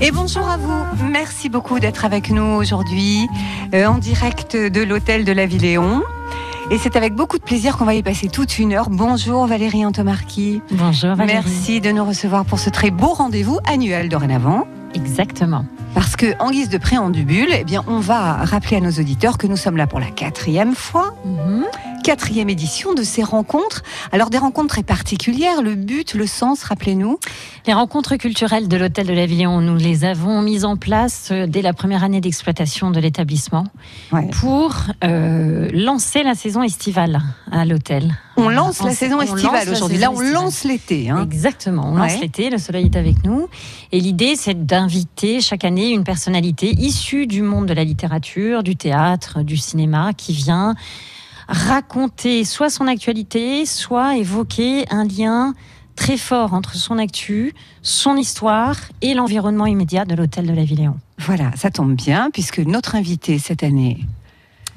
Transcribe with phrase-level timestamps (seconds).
[0.00, 0.84] Et bonjour à vous.
[1.10, 3.26] Merci beaucoup d'être avec nous aujourd'hui
[3.74, 6.02] euh, en direct de l'hôtel de la Villéon.
[6.70, 8.90] Et c'est avec beaucoup de plaisir qu'on va y passer toute une heure.
[8.90, 10.62] Bonjour Valérie Antomarchi.
[10.70, 11.40] Bonjour Valérie.
[11.44, 14.68] Merci de nous recevoir pour ce très beau rendez-vous annuel dorénavant.
[14.94, 15.64] Exactement.
[15.98, 19.48] Parce que, en guise de préambule, eh bien, on va rappeler à nos auditeurs que
[19.48, 21.64] nous sommes là pour la quatrième fois, Mhm.
[22.04, 23.82] quatrième édition de ces rencontres.
[24.12, 25.60] Alors, des rencontres très particulières.
[25.60, 27.18] Le but, le sens, rappelez-nous.
[27.66, 31.46] Les rencontres culturelles de l'hôtel de la Villéon, nous les avons mises en place euh,
[31.48, 33.64] dès la première année d'exploitation de l'établissement
[34.12, 34.30] Ouais.
[34.40, 37.20] pour euh, lancer la saison estivale
[37.50, 38.16] à l'hôtel.
[38.36, 39.98] On lance la saison estivale aujourd'hui.
[39.98, 41.10] Là, on lance l'été.
[41.10, 41.24] hein.
[41.24, 43.48] Exactement, on lance l'été, le soleil est avec nous.
[43.90, 48.76] Et l'idée, c'est d'inviter chaque année une personnalité issue du monde de la littérature, du
[48.76, 50.74] théâtre, du cinéma, qui vient
[51.48, 55.54] raconter soit son actualité, soit évoquer un lien
[55.96, 60.96] très fort entre son actu, son histoire et l'environnement immédiat de l'hôtel de la Villéon.
[61.18, 63.98] Voilà, ça tombe bien, puisque notre invité cette année.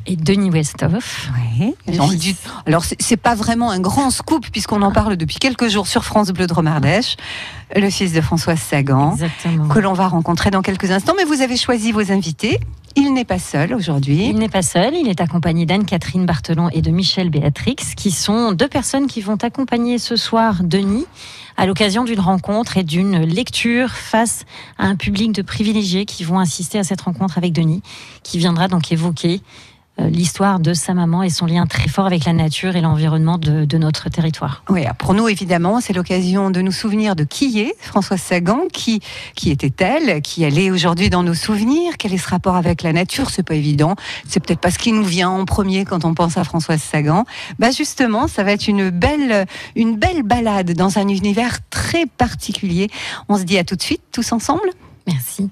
[0.07, 1.29] Et Denis Westhoff.
[1.59, 1.75] Ouais.
[2.15, 2.35] Dit-
[2.65, 6.29] Alors, c'est- pas vraiment un grand scoop, puisqu'on en parle depuis quelques jours sur France
[6.29, 7.17] Bleu de Romardèche,
[7.75, 9.11] le fils de Françoise Sagan.
[9.13, 9.67] Exactement.
[9.67, 11.13] que l'on va rencontrer dans quelques instants.
[11.17, 12.59] Mais vous avez choisi vos invités.
[12.95, 14.27] Il n'est pas seul aujourd'hui.
[14.27, 18.51] Il n'est pas seul, il est accompagné d'Anne-Catherine Barthelon et de Michel Béatrix, qui sont
[18.51, 21.05] deux personnes qui vont accompagner ce soir Denis
[21.57, 24.45] à l'occasion d'une rencontre et d'une lecture face
[24.77, 27.81] à un public de privilégiés qui vont assister à cette rencontre avec Denis,
[28.23, 29.41] qui viendra donc évoquer
[29.97, 33.65] l'histoire de sa maman et son lien très fort avec la nature et l'environnement de,
[33.65, 34.63] de notre territoire.
[34.69, 39.01] Oui, pour nous, évidemment, c'est l'occasion de nous souvenir de qui est Françoise Sagan, qui,
[39.35, 42.93] qui était-elle, qui elle est aujourd'hui dans nos souvenirs, quel est ce rapport avec la
[42.93, 43.95] nature, c'est pas évident.
[44.27, 47.25] C'est peut-être pas ce qui nous vient en premier quand on pense à Françoise Sagan.
[47.59, 49.45] Bah, justement, ça va être une belle,
[49.75, 52.89] une belle balade dans un univers très particulier.
[53.29, 54.69] On se dit à tout de suite, tous ensemble.
[55.07, 55.49] Merci.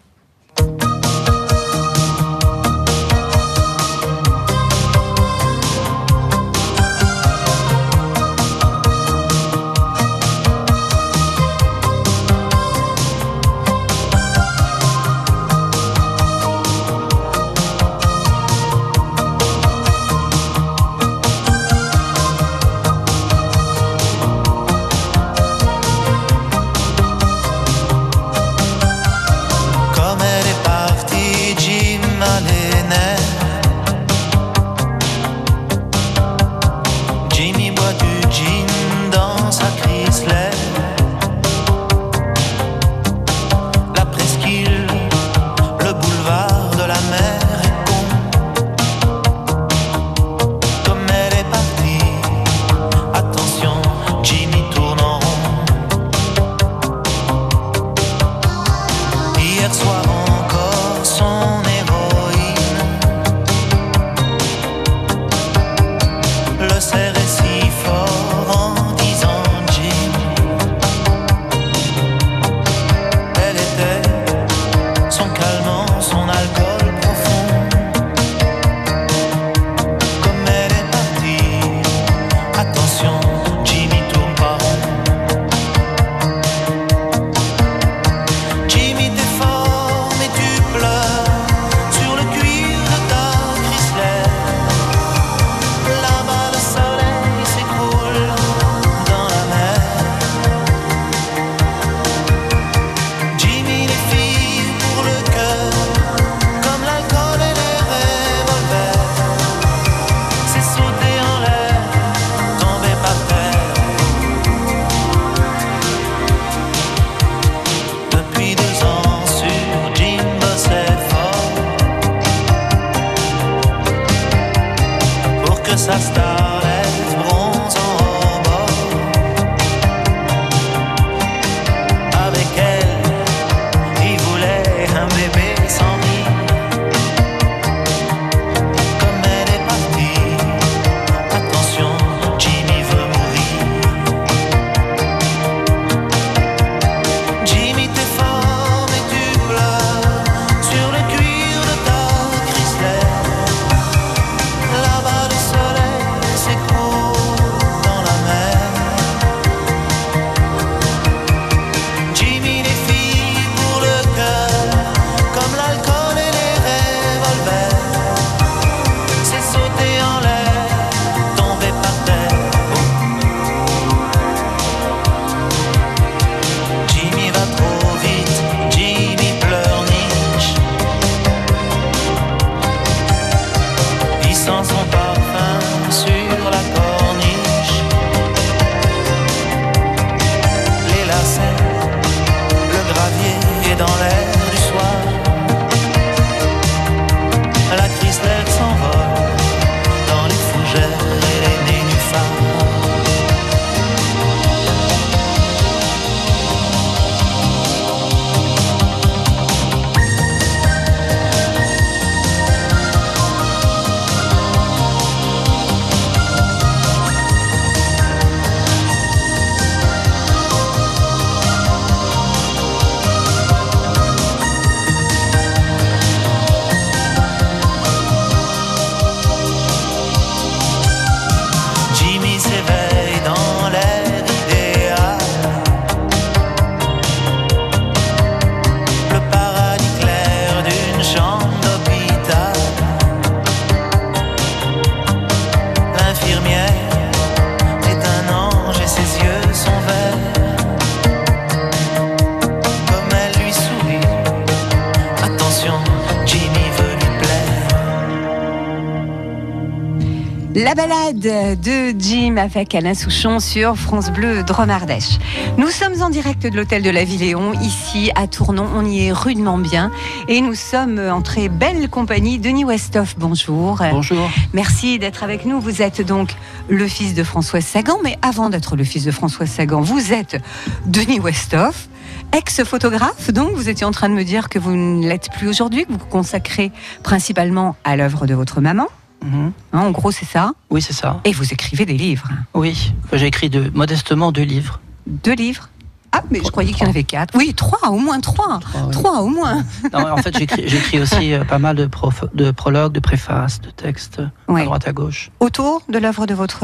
[260.70, 261.18] La balade
[261.62, 265.18] de Jim avec Alain Souchon sur France Bleu Dromardèche.
[265.58, 268.68] Nous sommes en direct de l'hôtel de la Villéon, ici à Tournon.
[268.76, 269.90] On y est rudement bien
[270.28, 272.38] et nous sommes en très belle compagnie.
[272.38, 273.82] Denis Westhoff, bonjour.
[273.90, 274.30] Bonjour.
[274.54, 275.60] Merci d'être avec nous.
[275.60, 276.36] Vous êtes donc
[276.70, 280.40] le fils de François Sagan, mais avant d'être le fils de François Sagan, vous êtes
[280.86, 281.90] Denis Westhoff.
[282.32, 285.86] Ex-photographe, donc vous étiez en train de me dire que vous ne l'êtes plus aujourd'hui,
[285.86, 286.72] que vous vous consacrez
[287.02, 288.86] principalement à l'œuvre de votre maman.
[289.24, 289.52] Mhm.
[289.74, 290.54] Hein, en gros, c'est ça.
[290.70, 291.20] Oui, c'est ça.
[291.26, 292.30] Et vous écrivez des livres.
[292.54, 294.80] Oui, j'ai écrit de, modestement deux livres.
[295.08, 295.70] Deux livres
[296.12, 297.36] Ah, mais je croyais qu'il y en avait quatre.
[297.38, 298.60] Oui, trois, au moins trois.
[298.92, 299.28] Trois, oui.
[299.28, 299.64] au moins.
[299.94, 303.70] Non, en fait, j'écris aussi euh, pas mal de, prof, de prologues, de préfaces, de
[303.72, 304.62] textes Ouais.
[304.62, 305.32] à droite à gauche.
[305.40, 306.64] Autour de l'œuvre de votre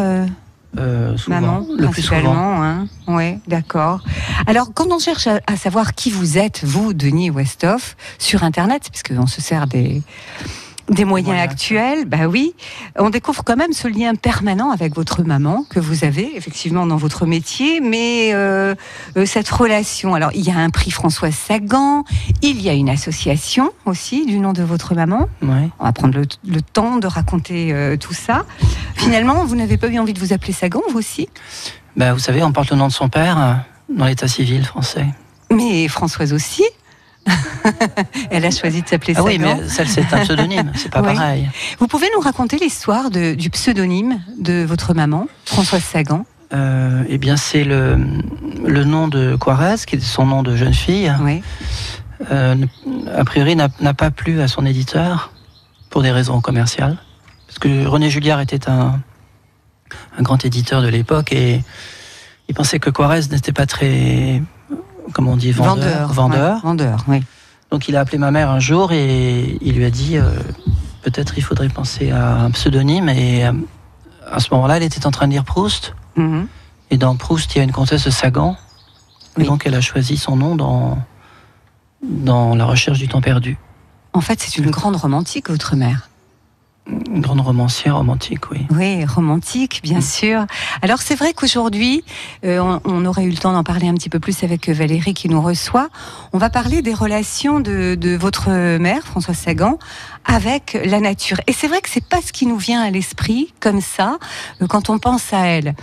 [0.77, 2.61] Euh, souvent, maman, le plus souvent.
[2.63, 4.01] Hein oui, d'accord.
[4.47, 8.89] Alors, quand on cherche à, à savoir qui vous êtes, vous, Denis Westhoff, sur Internet,
[8.91, 10.01] puisqu'on se sert des,
[10.89, 12.53] des moyens actuels, bah oui,
[12.97, 16.97] on découvre quand même ce lien permanent avec votre maman que vous avez effectivement dans
[16.97, 18.75] votre métier, mais euh,
[19.17, 20.13] euh, cette relation.
[20.13, 22.03] Alors, il y a un prix François Sagan,
[22.41, 25.27] il y a une association aussi du nom de votre maman.
[25.41, 25.69] Ouais.
[25.79, 28.45] On va prendre le, le temps de raconter euh, tout ça.
[28.93, 31.29] Finalement, vous n'avez pas eu envie de vous appeler Sagan, vous aussi?
[31.95, 35.05] Bah, vous savez, on porte le nom de son père dans l'état civil français.
[35.51, 36.63] Mais Françoise aussi.
[38.31, 39.57] Elle a choisi de s'appeler Ah oui, Sagan.
[39.61, 41.13] mais celle, c'est un pseudonyme, c'est pas Oui.
[41.15, 41.49] pareil.
[41.79, 47.37] Vous pouvez nous raconter l'histoire du pseudonyme de votre maman, Françoise Sagan Euh, eh bien,
[47.37, 47.97] c'est le,
[48.65, 51.11] le nom de Quarez, qui est son nom de jeune fille.
[51.21, 51.41] Oui.
[52.31, 52.55] euh,
[53.17, 55.31] a priori n'a pas plu à son éditeur
[55.89, 56.97] pour des raisons commerciales.
[57.47, 58.99] Parce que René Julliard était un,
[60.17, 61.63] un grand éditeur de l'époque et
[62.47, 64.41] il pensait que Quarez n'était pas très,
[65.13, 66.11] comment on dit, vendeur.
[66.13, 66.55] vendeur.
[66.55, 67.23] ouais, vendeur, oui.
[67.71, 70.29] Donc il a appelé ma mère un jour et il lui a dit euh,
[71.01, 73.09] peut-être il faudrait penser à un pseudonyme.
[73.09, 73.51] Et euh,
[74.25, 75.95] à ce moment-là, elle était en train de lire Proust.
[76.15, 76.47] Mhm.
[76.91, 78.55] Et dans Proust, il y a une comtesse de Sagan.
[79.37, 80.97] Et donc elle a choisi son nom dans,
[82.01, 83.57] dans La recherche du temps perdu.
[84.13, 86.09] En fait, c'est une grande romantique, votre mère.
[86.87, 88.67] Une grande romancière romantique, oui.
[88.69, 90.45] Oui, romantique, bien sûr.
[90.83, 92.03] Alors c'est vrai qu'aujourd'hui,
[92.43, 95.15] euh, on, on aurait eu le temps d'en parler un petit peu plus avec Valérie
[95.15, 95.89] qui nous reçoit.
[96.31, 99.79] On va parler des relations de, de votre mère, Françoise Sagan,
[100.25, 101.37] avec la nature.
[101.47, 104.17] Et c'est vrai que c'est pas ce qui nous vient à l'esprit comme ça
[104.61, 105.75] euh, quand on pense à elle.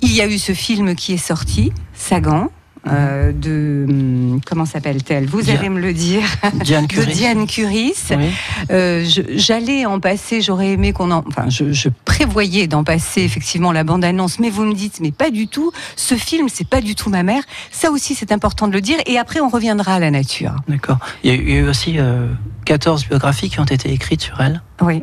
[0.00, 2.50] Il y a eu ce film qui est sorti, Sagan.
[2.86, 5.26] Euh, de hum, comment s'appelle-t-elle?
[5.26, 6.22] Vous Diane- allez me le dire.
[6.64, 7.04] Diane De.
[7.04, 7.94] Diane Curis.
[8.10, 8.30] Oui.
[8.70, 11.24] Euh, J'allais en passer, j'aurais aimé qu'on en.
[11.26, 15.30] Enfin, je, je prévoyais d'en passer effectivement la bande-annonce, mais vous me dites, mais pas
[15.30, 15.72] du tout.
[15.96, 17.42] Ce film, c'est pas du tout ma mère.
[17.70, 18.98] Ça aussi, c'est important de le dire.
[19.06, 20.54] Et après, on reviendra à la nature.
[20.68, 20.98] D'accord.
[21.24, 22.28] Il y a eu, il y a eu aussi euh,
[22.64, 24.62] 14 biographies qui ont été écrites sur elle.
[24.80, 25.02] Oui.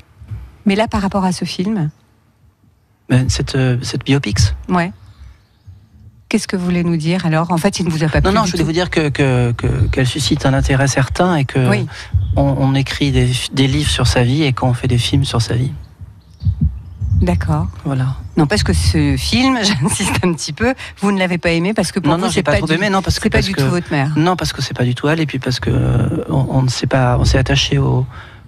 [0.66, 1.90] Mais là, par rapport à ce film,
[3.10, 4.56] Mais Cette, euh, cette biopix.
[4.70, 4.92] ouais.
[6.28, 7.52] Qu'est-ce que vous voulez nous dire alors?
[7.52, 8.68] En fait, il ne vous a pas Non, plu non, du je voulais tout.
[8.68, 11.86] vous dire que, que- que- qu'elle suscite un intérêt certain et que Oui.
[12.36, 15.42] on, on écrit des, des livres sur sa vie et qu'on fait des films sur
[15.42, 15.72] sa vie.
[17.22, 17.68] D'accord.
[17.86, 18.16] Voilà.
[18.38, 21.92] Non, parce que ce film, j'insiste un petit peu, vous ne l'avez pas aimé parce
[21.92, 23.30] que pour non, vous, non, c'est pas, pas, trop du, aimé, non, parce que c'est
[23.30, 24.12] pas parce du que- tout votre mère.
[24.18, 26.62] Non, parce que c'est pas du tout elle, et puis parce que euh, on, on
[26.64, 28.06] ne sait pas, on s'est attaché au,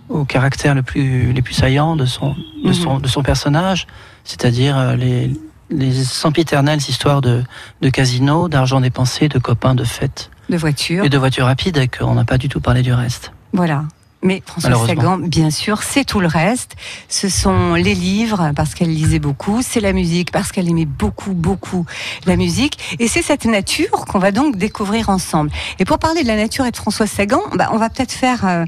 [0.10, 2.32] au caractère le plus, les plus saillants de son,
[2.64, 2.74] de Mhm.
[2.74, 3.86] son, de son personnage,
[4.26, 5.32] c'est-à-dire euh, les,
[5.70, 7.44] les sempiternelles histoires de,
[7.82, 11.04] de casino, d'argent dépensé, de copains, de fêtes De voiture.
[11.04, 13.32] et de voitures rapides, et qu'on n'a pas du tout parlé du reste.
[13.54, 13.84] Voilà.
[14.24, 14.88] Mais François.
[14.88, 16.76] Sagan, bien sûr, c'est tout le reste.
[17.08, 19.62] Ce sont les livres, parce qu'elle lisait beaucoup.
[19.62, 21.86] C'est la musique, parce qu'elle aimait beaucoup, beaucoup
[22.26, 22.98] la musique.
[23.00, 25.52] Et c'est cette nature qu'on va donc découvrir ensemble.
[25.80, 28.46] Et pour parler de la nature et de François Sagan, bah, on va peut-être faire
[28.46, 28.66] euh,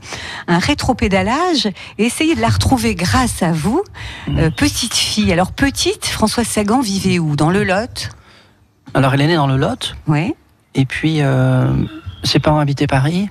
[0.48, 1.66] un rétropédalage
[1.98, 3.84] et essayer de la retrouver grâce à vous.
[4.30, 5.34] Euh, petite fille.
[5.34, 7.36] Alors, petite, François Sagan vivait où?
[7.36, 8.10] Dans le Lot?
[8.94, 10.34] Alors elle est née dans le Lot, Oui.
[10.74, 11.72] et puis euh,
[12.24, 13.30] ses parents habitaient Paris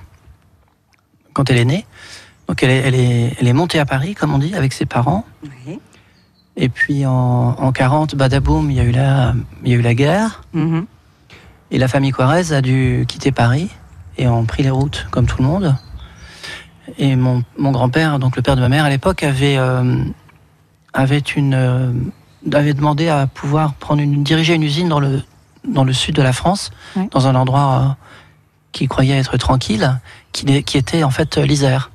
[1.33, 1.85] quand elle est née.
[2.49, 4.87] Donc elle est, elle, est, elle est montée à Paris, comme on dit, avec ses
[4.87, 5.23] parents.
[5.67, 5.79] Oui.
[6.57, 9.81] Et puis en, en 40, badaboum, il y a eu la, il y a eu
[9.81, 10.41] la guerre.
[10.53, 10.87] Mhm.
[11.69, 13.69] Et la famille Quarez a dû quitter Paris
[14.17, 15.75] et ont pris les routes, comme tout le monde.
[16.97, 20.03] Et mon, mon grand-père, donc le père de ma mère à l'époque, avait, euh,
[20.91, 21.91] avait, une, euh,
[22.51, 25.21] avait demandé à pouvoir prendre une, diriger une usine dans le,
[25.67, 26.71] dans le sud de la France,
[27.11, 28.05] dans un endroit euh,
[28.71, 29.99] qu'il croyait être tranquille,
[30.31, 31.91] qui, qui était en fait euh, l'Isère,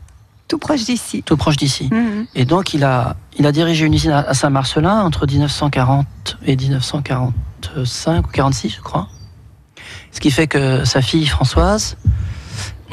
[0.54, 1.22] Tout proche d'ici.
[1.24, 1.88] tout proche d'ici.
[1.90, 2.26] Mhm.
[2.36, 6.06] Et donc, il a, il a dirigé une usine à à Saint-Marcelin entre 1940
[6.46, 9.08] et 1945 ou 46, je crois.
[10.12, 11.96] Ce qui fait que sa fille Françoise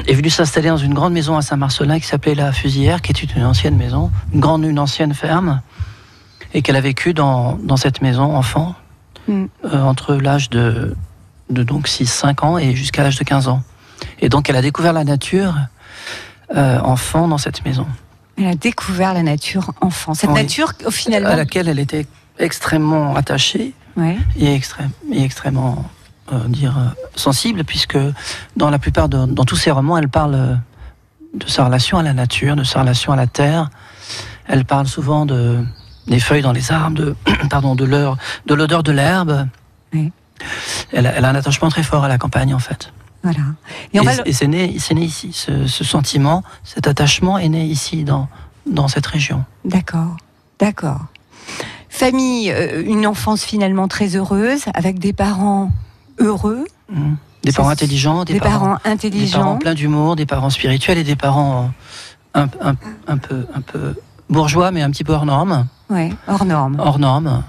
[0.08, 3.22] est venue s'installer dans une grande maison à Saint-Marcelin qui s'appelait la Fusilière, qui est
[3.22, 5.60] une ancienne maison, une grande, une ancienne ferme.
[6.54, 8.74] et qu'elle a vécu dans, dans cette maison enfant
[9.28, 9.44] Mm.
[9.64, 10.96] euh, entre l'âge de,
[11.48, 13.62] de donc 6-5 ans et jusqu'à l'âge de 15 ans.
[14.18, 15.54] Et donc elle a découvert la nature
[16.56, 17.86] euh, enfant dans cette maison,
[18.38, 20.14] Elle a découvert la nature enfant.
[20.14, 20.36] Cette Oui.
[20.42, 21.28] nature, au finalement.
[21.30, 22.06] à laquelle elle était
[22.38, 24.16] extrêmement attachée Ouais.
[24.38, 25.84] et, extrême, et extrêmement
[26.32, 26.82] euh, dire, euh,
[27.14, 27.98] sensible, puisque
[28.56, 30.58] dans la plupart de dans tous ses romans, elle parle
[31.34, 33.68] de sa relation à la nature, de sa relation à la terre.
[34.46, 35.62] Elle parle souvent de,
[36.06, 37.16] des feuilles dans les arbres, de,
[37.50, 39.46] pardon, de l'odeur de l'herbe.
[39.94, 40.10] Oui.
[40.92, 42.92] Elle a un attachement très fort à la campagne, en fait.
[43.22, 43.38] Voilà.
[43.92, 44.66] Et, Et on va le- et c'est né,
[45.04, 45.30] ici.
[45.32, 48.28] Ce, ce sentiment, cet attachement est né ici, dans,
[48.66, 49.44] dans cette région.
[49.64, 50.16] D'accord,
[50.58, 51.00] d'accord.
[51.88, 55.70] Famille, euh, une enfance finalement très heureuse, avec des parents
[56.18, 57.14] heureux, Mm.
[57.44, 59.56] Des parents intelligents, des, des, parents, parents des parents intelligents.
[59.56, 61.70] pleins d'humour, des parents spirituels et des parents
[62.36, 62.76] euh, un, un-
[63.08, 63.94] un peu, un peu
[64.28, 65.66] bourgeois, mais un petit peu hors norme.
[65.92, 66.76] Ouais, hors norme.
[66.80, 67.42] Hors norme.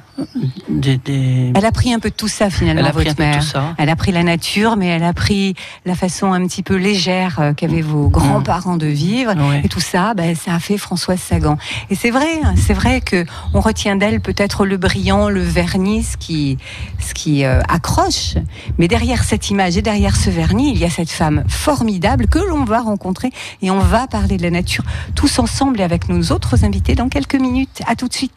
[0.70, 3.20] Des, des- Elle a pris un peu de tout ça finalement, Elle a pris votre
[3.20, 3.40] mère.
[3.40, 3.74] tout ça.
[3.80, 7.38] Elle a pris la nature, mais elle a pris la façon un petit peu légère
[7.40, 9.34] euh, qu'avaient vos grands-parents de vivre.
[9.64, 11.58] Et tout ça, ben, ça a fait Françoise Sagan.
[11.90, 16.04] Et c'est vrai, hein, c'est vrai que on retient d'elle peut-être le brillant, le vernis,
[16.04, 16.60] ce qui,
[17.00, 18.36] ce qui euh, accroche.
[18.78, 22.40] Mais derrière cette image et derrière ce vernis, il y a cette femme formidable que
[22.40, 23.32] l'on va rencontrer
[23.64, 24.84] et on va parler de la nature
[25.16, 27.82] tous ensemble et avec nos autres invités dans quelques minutes.
[27.88, 28.33] À tout de suite.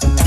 [0.00, 0.21] I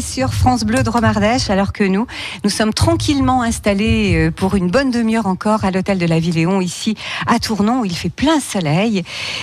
[0.00, 2.06] Sur France Bleu de Romardèche, alors que nous,
[2.42, 6.60] nous sommes tranquillement installés euh, pour une bonne demi-heure encore à l'hôtel de la Villéon,
[6.60, 9.02] ici à Tournon, où il fait plein soleil.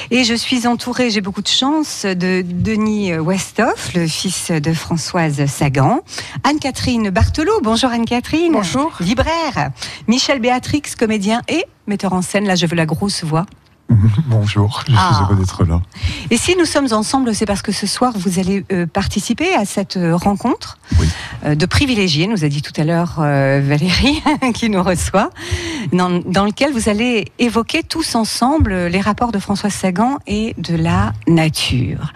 [0.10, 5.46] Et je suis entourée, j'ai beaucoup de chance, de Denis Westhoff, le fils de Françoise
[5.46, 6.00] Sagan,
[6.44, 8.54] Anne-Catherine Barthelot, bonjour Anne-Catherine.
[8.54, 8.94] Bonjour.
[9.00, 9.72] Libraire,
[10.08, 13.46] Michel Béatrix, comédien et metteur en scène, là je veux la grosse voix.
[14.28, 15.14] Bonjour, je Ah.
[15.14, 15.82] suis heureux d'être là.
[16.30, 19.64] Et si nous sommes ensemble, c'est parce que ce soir, vous allez euh, participer à
[19.66, 21.08] cette euh, rencontre Oui.
[21.46, 24.22] euh, de privilégiés, nous a dit tout à l'heure euh, Valérie,
[24.54, 25.30] qui nous reçoit,
[25.94, 30.76] dans, dans lequel vous allez évoquer tous ensemble les rapports de François Sagan et de
[30.76, 32.12] la nature.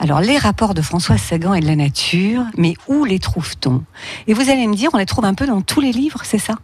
[0.00, 3.84] Alors, les rapports de François Sagan et de la nature, mais où les trouve-t-on?
[4.26, 6.38] Et vous allez me dire, on les trouve un peu dans tous les livres, c'est
[6.38, 6.54] ça?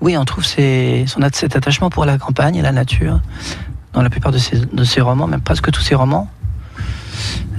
[0.00, 3.20] Oui, on trouve ses- son, at- cet attachement pour la campagne et la nature
[3.94, 6.28] dans la plupart de ses, de ses romans, même presque tous ses romans.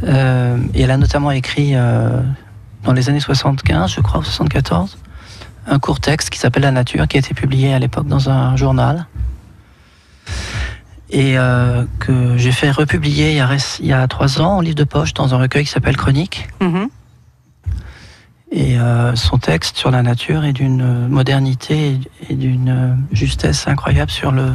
[0.04, 2.21] Euh, et elle a notamment écrit euh,
[2.84, 4.98] dans les années 75, je crois, ou 74,
[5.67, 8.56] un court texte qui s'appelle La nature, qui a été publié à l'époque dans un
[8.56, 9.08] journal.
[11.10, 14.58] Et euh, que j'ai fait republier il y, a, réc- il y a trois ans
[14.58, 16.50] en livre de poche dans un recueil qui s'appelle Chronique.
[16.62, 16.89] Mhm.
[18.52, 18.78] Et
[19.15, 24.54] son texte sur la nature est d'une modernité et d'une justesse incroyable sur, le,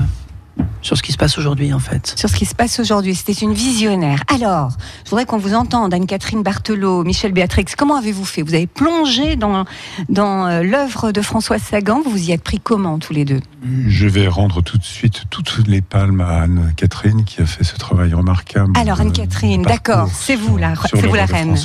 [0.83, 2.15] sur ce qui se passe aujourd'hui, en fait.
[2.17, 3.15] sur ce qui se passe aujourd'hui.
[3.15, 4.23] C'était une visionnaire.
[4.33, 4.71] Alors,
[5.05, 7.65] je voudrais qu'on vous entende, Anne-Catherine Barthelot, Michel Béatrix.
[7.77, 8.43] Comment avez-vous fait?
[8.43, 9.65] Vous avez plongé dans,
[10.09, 12.01] dans euh, l'œuvre de François Sagan?
[12.05, 13.41] Vous vous y êtes pris comment, tous les deux?
[13.87, 17.77] Je vais rendre tout de suite toutes les palmes à Anne-Catherine qui a fait ce
[17.77, 18.73] travail remarquable.
[18.77, 21.57] Alors, euh, Anne-Catherine, d'accord, c'est vous la- sur c'est vous la reine.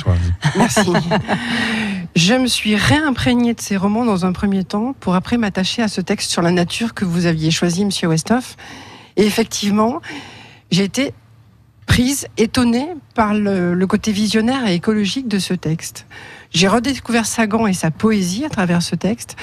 [0.56, 0.80] Merci.
[2.14, 5.88] Je me suis réimprégnée de ces romans dans un premier temps pour après m'attacher à
[5.88, 8.56] ce texte sur la nature que vous aviez choisi, Monsieur Westhoff.
[9.16, 10.00] Et effectivement,
[10.70, 11.12] j'ai été
[11.86, 16.06] prise, étonnée par le, le côté visionnaire et écologique de ce texte.
[16.52, 19.36] J'ai redécouvert Sagan et sa poésie à travers ce texte.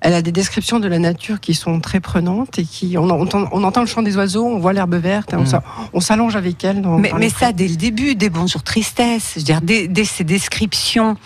[0.00, 3.48] Elle a des descriptions de la nature qui sont très prenantes et qui on entend,
[3.50, 5.60] on entend le chant des oiseaux, on voit l'herbe verte, on Mm.
[5.92, 6.82] on s'allonge avec elle.
[6.82, 10.22] Dans, mais, ça, dès le début, des Bonjours Tristesse, je veux dire, dès, dès ces
[10.24, 11.16] descriptions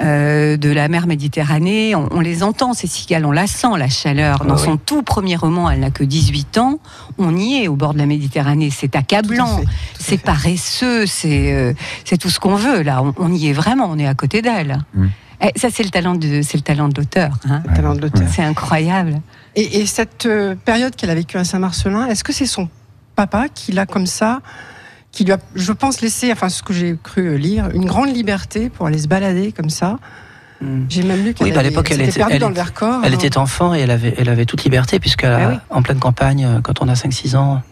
[0.00, 3.88] euh, de la mer Méditerranée, on, on les entend, ces cigales, on la sent, la
[3.88, 4.44] chaleur.
[4.44, 4.78] Dans Ah son oui.
[4.86, 6.78] tout premier roman, elle n'a que 18 ans,
[7.18, 9.60] on y est au bord de la Méditerranée, c'est accablant.
[9.98, 11.72] C'est paresseux, c'est euh,
[12.04, 13.02] c'est tout ce qu'on veut là.
[13.02, 14.78] On, on y est vraiment, on est à côté d'elle.
[14.94, 15.06] Mm.
[15.40, 17.30] Eh, ça c'est le talent de c'est le talent de l'auteur.
[17.48, 17.62] hein.
[18.30, 19.20] C'est incroyable.
[19.56, 22.68] Et, et cette euh, période qu'elle a vécue à Saint-Marcelin, est-ce que c'est son
[23.16, 24.40] papa qui l'a comme ça,
[25.18, 28.70] qui lui a, je pense, laissé, enfin ce que j'ai cru lire, une grande liberté
[28.70, 29.98] pour aller se balader comme ça
[30.60, 30.86] Mm.
[30.88, 32.62] J'ai même lu qu'elle Oui, bah, avait- elle s'était était- perdue elle dans le était-
[32.62, 33.00] Vercors.
[33.04, 33.16] Elle hein.
[33.16, 35.54] était enfant et elle avait, elle avait toute liberté, puisqu'en Ah oui.
[35.70, 37.62] en pleine campagne, quand on a 5-6 ans,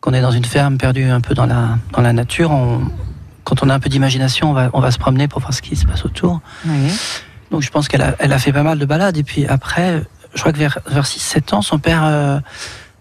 [0.00, 2.80] qu'on est dans une ferme perdue un peu dans la, dans la nature, on-
[3.44, 5.62] quand on a un peu d'imagination, on va, on va se promener pour voir ce
[5.62, 6.40] qui se passe autour.
[7.52, 9.16] Donc je pense qu'elle a, elle a fait pas mal de balades.
[9.16, 10.02] Et puis après,
[10.34, 12.40] je crois que vers, vers 6-7 ans, son père euh,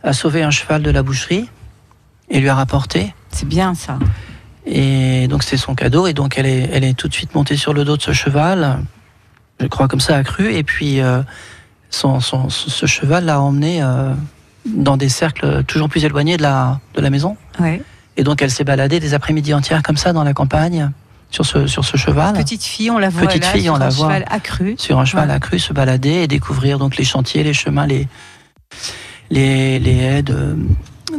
[0.03, 1.49] a sauvé un cheval de la boucherie
[2.29, 3.15] et lui a rapporté.
[3.33, 3.97] C'est bien ça.
[4.65, 6.07] Et donc c'est son cadeau.
[6.07, 8.13] Et donc elle est, elle est tout de suite montée sur le dos de ce
[8.13, 8.79] cheval,
[9.59, 10.53] je crois comme ça, accru.
[10.53, 11.21] Et puis euh,
[11.89, 14.13] son, son- ce cheval l'a emmené euh,
[14.65, 17.35] dans des cercles toujours plus éloignés de la, de la maison.
[17.59, 17.81] Ouais.
[18.15, 20.91] Et donc elle s'est baladée des après-midi entières comme ça dans la campagne
[21.31, 22.33] sur ce, sur ce cheval.
[22.35, 24.07] Petite fille, on la voit Petite là, fille, sur on un la voit.
[24.07, 24.75] cheval accru.
[24.77, 25.35] sur un cheval Ouais.
[25.35, 28.07] accru, se balader et découvrir donc les chantiers, les chemins, les,
[29.31, 30.55] les, les haies de,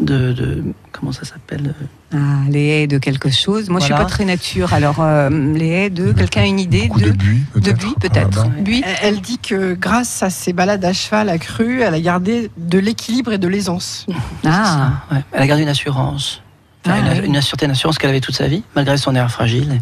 [0.01, 1.75] de, de- comment ça s'appelle
[2.13, 2.17] Ah,
[2.51, 3.69] les haies de quelque chose.
[3.71, 4.05] Moi, je suis Voilà.
[4.05, 4.73] pas très nature.
[4.75, 7.79] Alors, euh, les haies de quelqu'un a une idée de de buis, de peut-être.
[7.79, 8.45] buis peut-être.
[8.47, 8.89] Ah, bah.
[9.03, 13.33] Elle, dit que grâce à ses balades à cheval accrues, elle a gardé de l'équilibre
[13.33, 14.07] et de l'aisance.
[14.45, 15.23] Ah, Ouais.
[15.33, 16.43] Elle a gardé une assurance.
[16.87, 17.27] Enfin, Ah, une, oui.
[17.29, 19.81] une certaine assurance qu'elle avait toute sa vie, malgré son air fragile.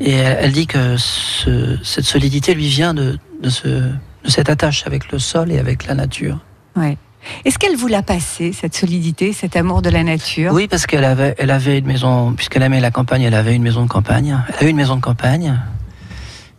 [0.00, 3.92] Et elle, elle dit que ce- cette solidité lui vient de, de, ce, de
[4.28, 6.38] cette attache avec le sol et avec la nature.
[6.76, 6.96] ouais.
[7.44, 10.52] Est-ce qu'elle vous l'a passé cette solidité, cet amour de la nature?
[10.52, 13.62] Oui, parce qu'elle avait, elle avait une maison, puisqu'elle aimait la campagne, elle avait une
[13.62, 14.38] maison de campagne.
[14.48, 15.60] Elle a eu une maison de campagne.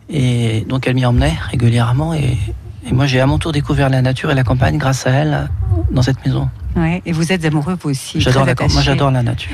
[0.08, 2.14] Et donc elle m'y emmenait régulièrement.
[2.14, 2.36] Et,
[2.86, 5.50] et moi, j'ai à mon tour découvert la nature et la campagne grâce à elle
[5.90, 6.48] dans cette maison.
[6.76, 7.02] Ouais.
[7.04, 8.20] Et vous êtes amoureux vous aussi.
[8.20, 9.52] J'adore la, moi, j'adore la nature.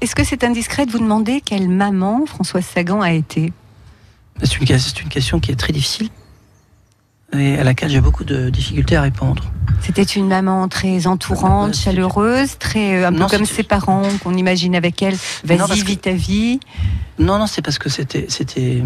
[0.00, 3.52] Est-ce que c'est indiscret de vous demander quelle maman Françoise Sagan a été?
[4.42, 6.08] C'est une, c'est une question qui est très difficile
[7.32, 9.44] et à laquelle j'ai beaucoup de difficultés à répondre.
[9.82, 13.62] C'était une maman très entourante, Ouais, c'est- chaleureuse, très euh, un peu Non, comme ses
[13.62, 15.16] parents qu'on imagine avec elle.
[15.44, 16.60] Vas-y, vis ta vie.
[17.18, 18.82] Non, non, c'est parce que c'était, c'était,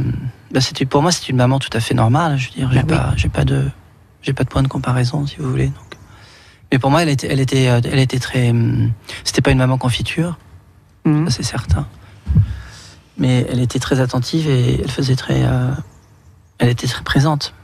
[0.53, 2.39] bah, c'était pour moi, c'est une maman tout à fait normale.
[2.39, 2.97] Je veux dire, j'ai Bah oui.
[2.97, 3.65] pas, j'ai pas de,
[4.23, 5.67] j'ai pas de point de comparaison, si vous voulez.
[5.69, 5.77] Donc.
[6.71, 8.51] Mais pour moi, elle était, elle était, euh, elle était très.
[8.51, 8.91] hum,
[9.25, 10.39] C'était pas une maman confiture,
[11.07, 11.87] ça c'est certain.
[13.17, 15.45] Mais elle était très attentive et elle faisait très.
[15.45, 15.71] euh,
[16.59, 17.55] elle était très présente,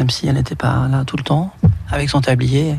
[0.00, 1.52] même si elle n'était pas là tout le temps,
[1.90, 2.76] avec son tablier.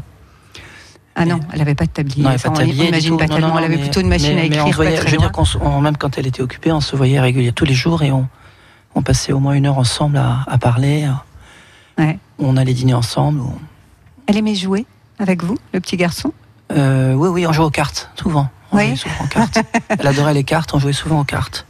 [1.14, 2.24] Ah non, elle n'avait pas de tablier.
[2.24, 2.84] Non, elle Ça, pas de on tablier.
[2.84, 3.18] du imagine tout.
[3.18, 3.48] pas Non, tellement.
[3.50, 4.66] non, elle avait mais- plutôt une machine mais- à mais écrire.
[4.66, 6.72] on se voyait- pas je veux dire qu'on se- on- même quand elle était occupée,
[6.72, 8.28] on se voyait régulièrement tous les jours et on,
[8.96, 11.08] on passait au moins une heure ensemble à, à parler.
[12.00, 12.18] Ouais.
[12.40, 13.42] On allait dîner ensemble.
[13.42, 13.54] on-
[14.26, 14.88] Elle aimait jouer
[15.20, 16.34] avec vous, le petit garçon?
[16.72, 18.50] Euh, oui, oui, on jouait aux cartes, souvent.
[18.72, 18.88] On Oui.
[18.88, 19.60] jouait souvent aux cartes.
[19.90, 21.68] Elle adorait les cartes, on jouait souvent aux cartes.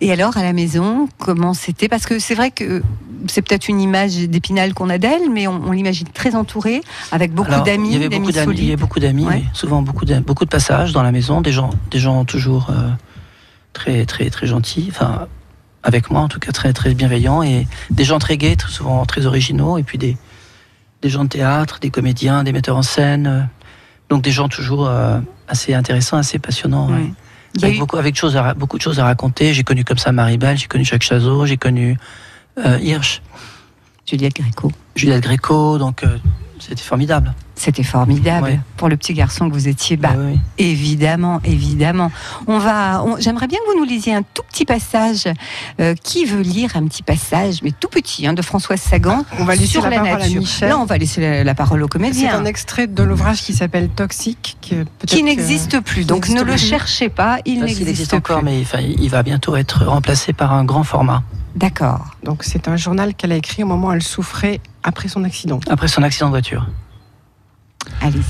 [0.00, 1.88] Et alors, à la maison, comment c'était?
[1.88, 2.82] Parce que c'est vrai que
[3.28, 6.80] c'est peut-être une image d'épinal qu'on a d'elle, mais on, on l'imagine très entourée,
[7.12, 8.78] avec beaucoup d'amis, Il y avait beaucoup d'amis, il y avait solides.
[8.80, 9.44] beaucoup d'amis, Ouais.
[9.52, 12.90] souvent beaucoup de, beaucoup de passages dans la maison, des gens, des gens toujours euh,
[13.72, 15.26] très, très, très gentils, enfin,
[15.82, 19.04] avec moi en tout cas très, très bienveillants, et des gens très gais, très souvent
[19.06, 20.16] très originaux, et puis des,
[21.02, 23.40] des gens de théâtre, des comédiens, des metteurs en scène, euh,
[24.08, 26.88] donc des gens toujours euh, assez intéressants, assez passionnants.
[26.88, 26.94] Ouais.
[26.94, 27.12] ouais.
[27.56, 29.04] Il y a Avec, eu- beaucoup, avec de choses à ra- beaucoup de choses à
[29.04, 29.52] raconter.
[29.54, 31.96] J'ai connu comme ça Maribel, j'ai connu Jacques Chazot, j'ai connu
[32.58, 33.22] euh, Hirsch,
[34.08, 34.70] Juliette Gréco.
[34.94, 36.18] Juliette Gréco, donc euh,
[36.60, 37.34] c'était formidable.
[37.58, 38.60] C'était formidable Ouais.
[38.76, 39.96] pour le petit garçon que vous étiez.
[39.96, 40.40] Bah, Ah oui, oui.
[40.58, 42.12] Évidemment, évidemment.
[42.46, 43.02] On va.
[43.18, 45.24] J'aimerais bien que vous nous lisiez un tout petit passage.
[45.80, 49.44] Euh, qui veut lire un petit passage, mais tout petit, hein, de Françoise Sagan On
[49.44, 50.40] va laisser sur la la, parole à nature.
[50.40, 50.68] Michel.
[50.68, 52.38] Là, on va laisser la, la parole au C'est comédien.
[52.38, 56.02] un extrait de l'ouvrage qui s'appelle Toxique, que qui n'existe plus.
[56.02, 58.16] qui Donc ne le cherchez pas, il n'existe existe plus.
[58.18, 61.22] encore, mais enfin, il va bientôt être remplacé par un grand format.
[61.54, 62.04] D'accord.
[62.22, 65.58] Donc c'est un journal qu'elle a écrit au moment où elle souffrait après son accident.
[65.70, 66.66] Après son accident de voiture.
[68.00, 68.20] Allez.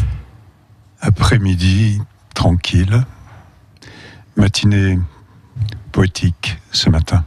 [1.00, 2.00] Après-midi,
[2.34, 3.04] tranquille.
[4.36, 4.98] Matinée
[5.92, 7.24] poétique ce matin.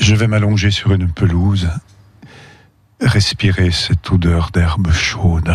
[0.00, 1.68] Je vais m'allonger sur une pelouse,
[3.00, 5.54] respirer cette odeur d'herbe chaude.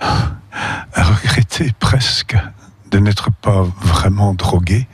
[0.00, 2.36] À regretter presque
[2.90, 4.86] de n'être pas vraiment drogué.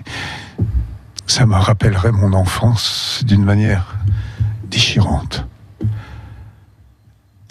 [1.27, 3.97] Ça me rappellerait mon enfance d'une manière
[4.65, 5.47] déchirante.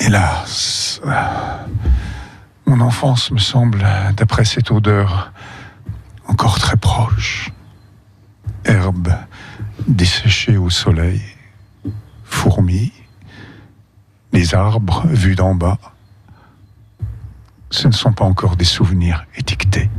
[0.10, 1.02] Hélas,
[2.66, 5.32] mon enfance me semble, d'après cette odeur,
[6.26, 7.52] encore très proche.
[8.66, 9.14] Herbe
[9.88, 11.22] desséchée au soleil,
[12.24, 12.92] fourmis,
[14.34, 15.78] les arbres vus d'en bas.
[17.70, 19.92] Ce ne sont pas encore des souvenirs étiquetés.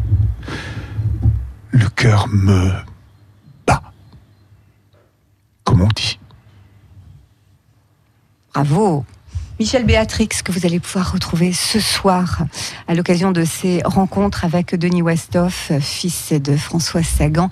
[1.71, 2.73] Le cœur me
[3.65, 3.93] bat,
[5.63, 6.19] comme on dit.
[8.53, 9.07] Bravo.
[9.61, 12.39] Michel Béatrix, que vous allez pouvoir retrouver ce soir
[12.89, 17.51] à l'occasion de ces rencontres avec Denis Westhoff, fils de François Sagan.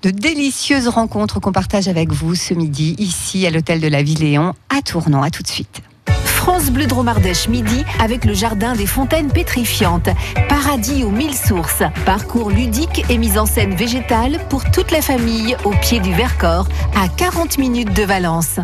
[0.00, 4.54] De délicieuses rencontres qu'on partage avec vous ce midi, ici à l'hôtel de la Villéon,
[4.74, 5.22] à Tournon.
[5.22, 5.82] À tout de suite.
[6.24, 10.08] France Bleu Dromardèche midi avec le jardin des fontaines pétrifiantes.
[10.48, 11.82] Paradis aux mille sources.
[12.06, 16.66] Parcours ludique et mise en scène végétale pour toute la famille au pied du Vercors
[16.96, 18.58] à 40 minutes de Valence.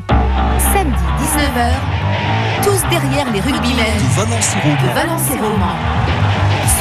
[0.73, 1.73] Samedi 19h,
[2.63, 5.75] tous derrière les rugbymen de Valence et Roman.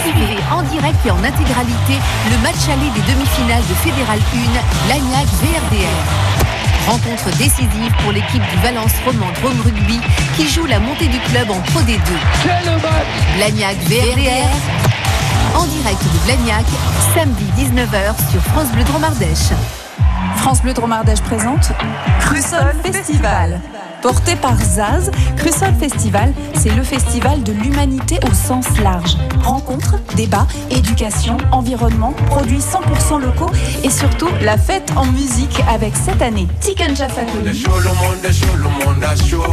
[0.02, 2.00] Suivez en direct et en intégralité
[2.32, 6.88] le match aller des demi-finales de Fédéral 1, Lagnac VRDR.
[6.88, 10.00] Rencontre décisive pour l'équipe du Valence Roman Drôme Rugby
[10.36, 12.00] qui joue la montée du club en Pro D2.
[13.38, 14.88] Blagnac VRDR
[15.56, 16.66] en direct de Blagnac,
[17.16, 19.52] samedi 19h sur France Bleu Dromardèche.
[20.36, 21.72] France Bleu Dromardèche présente
[22.20, 23.60] Crussol Festival.
[24.02, 29.18] Porté par Zaz, Crussol Festival, c'est le festival de l'humanité au sens large.
[29.44, 33.50] Rencontres, débats, éducation, environnement, produits 100% locaux
[33.84, 37.64] et surtout la fête en musique avec cette année Tiken Jafakoli,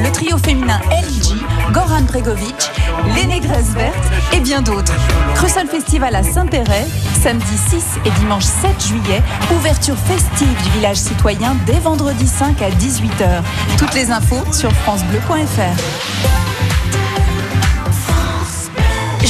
[0.00, 2.70] le trio féminin LG, Goran Bregovic,
[3.14, 3.94] les Négresses Vertes
[4.32, 4.94] et bien d'autres.
[5.34, 6.86] Crussol Festival à Saint-Péret,
[7.22, 9.22] samedi 6 et dimanche 7 juillet,
[9.56, 13.42] ouverture festive du village citoyen dès vendredi 5 à 18h.
[13.78, 16.24] Toutes les infos sur francebleu.fr.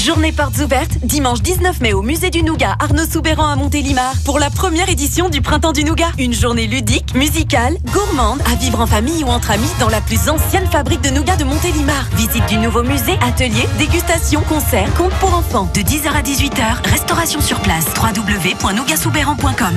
[0.04, 4.38] Journée portes ouvertes, dimanche 19 mai au musée du Nougat, Arnaud Soubéran à Montélimar, pour
[4.38, 6.10] la première édition du Printemps du Nougat.
[6.18, 10.28] Une journée ludique, musicale, gourmande, à vivre en famille ou entre amis dans la plus
[10.28, 12.06] ancienne fabrique de nougat de Montélimar.
[12.16, 15.70] Visite du nouveau musée, atelier, dégustation, concert, conte pour enfants.
[15.74, 17.86] De 10h à 18h, restauration sur place.
[17.96, 19.74] www.nougatsoubéran.com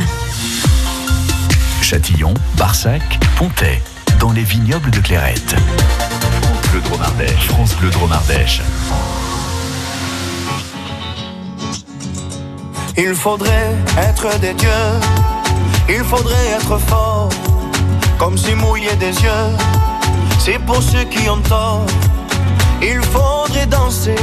[1.82, 3.02] Châtillon, Barsac,
[3.38, 3.82] Pontet,
[4.20, 5.56] dans les vignobles de Clairette.
[6.42, 8.62] France Bleu Dromardèche, France Bleu Dromardèche.
[12.98, 14.70] Il faudrait être des dieux,
[15.90, 17.30] il faudrait être fort,
[18.18, 19.50] comme si mouiller des yeux,
[20.40, 21.86] c'est pour ceux qui ont tort.
[22.82, 24.16] Il faudrait danser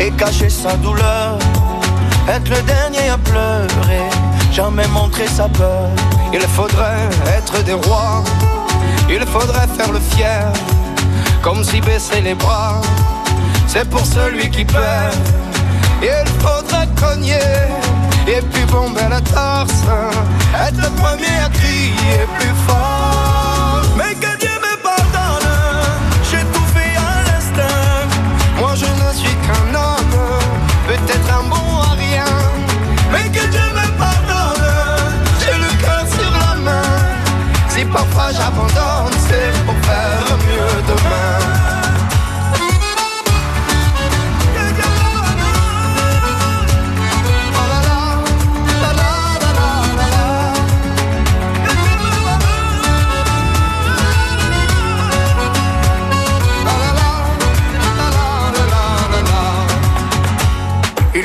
[0.00, 1.38] et cacher sa douleur,
[2.28, 4.08] être le dernier à pleurer,
[4.52, 5.88] jamais montrer sa peur.
[6.32, 8.24] Il faudrait être des rois,
[9.12, 10.52] il faudrait faire le fier,
[11.42, 12.80] comme si baisser les bras,
[13.66, 15.14] c'est pour celui qui perd.
[16.02, 17.50] Il faudrait cogner
[18.26, 19.84] et puis bomber la torse,
[20.66, 23.02] être le premier à crier plus fort.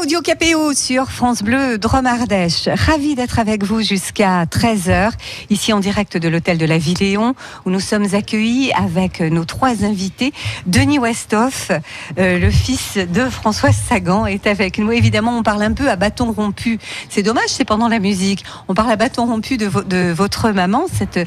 [0.00, 2.70] Claudio Capéo sur France Bleu Drôme-Ardèche.
[2.72, 5.10] Ravi d'être avec vous jusqu'à 13h,
[5.50, 7.34] ici en direct de l'hôtel de la Villéon,
[7.66, 10.32] où nous sommes accueillis avec nos trois invités.
[10.64, 11.70] Denis Westhoff,
[12.18, 14.90] euh, le fils de Françoise Sagan, est avec nous.
[14.90, 16.78] Évidemment, on parle un peu à bâton rompu.
[17.10, 18.42] C'est dommage, c'est pendant la musique.
[18.68, 21.20] On parle à bâton rompu de, de votre maman, cette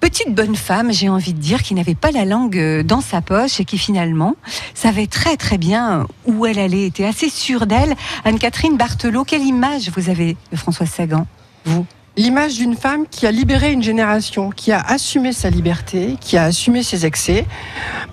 [0.00, 3.20] petite bonne femme, j'ai envie de dire, qui n'avait pas la langue euh, dans sa
[3.20, 4.36] poche et qui finalement
[4.74, 7.94] savait très très bien où elle allait, était assez sûre d'elle.
[8.24, 11.26] Anne-Catherine Barthelot, quelle image vous avez de Françoise Sagan
[11.64, 11.86] Vous?
[12.18, 16.44] L'image d'une femme qui a libéré une génération, qui a assumé sa liberté, qui a
[16.44, 17.44] assumé ses excès.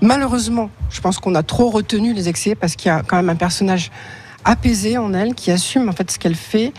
[0.02, 3.30] Malheureusement, je pense qu'on a trop retenu les excès parce qu'il y a quand même
[3.30, 3.92] un personnage
[4.44, 6.74] apaisé en elle qui assume en fait ce qu'elle fait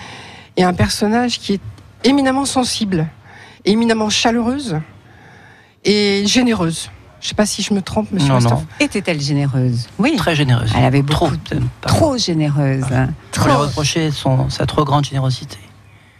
[0.58, 1.60] et un personnage qui est
[2.04, 3.06] éminemment sensible,
[3.64, 4.76] éminemment chaleureuse
[5.84, 6.90] et généreuse.
[7.20, 8.66] Je ne sais pas si je me trompe, monsieur Non, non.
[8.80, 9.88] Était-elle généreuse?
[9.98, 10.14] Oui.
[10.16, 10.70] Très généreuse.
[10.76, 11.28] Elle avait trop.
[11.28, 11.88] beaucoup même pas.
[11.88, 12.84] Trop généreuse.
[12.92, 13.08] hein.
[13.38, 13.62] On lui Trop.
[13.62, 15.56] reprochait son, sa trop grande générosité.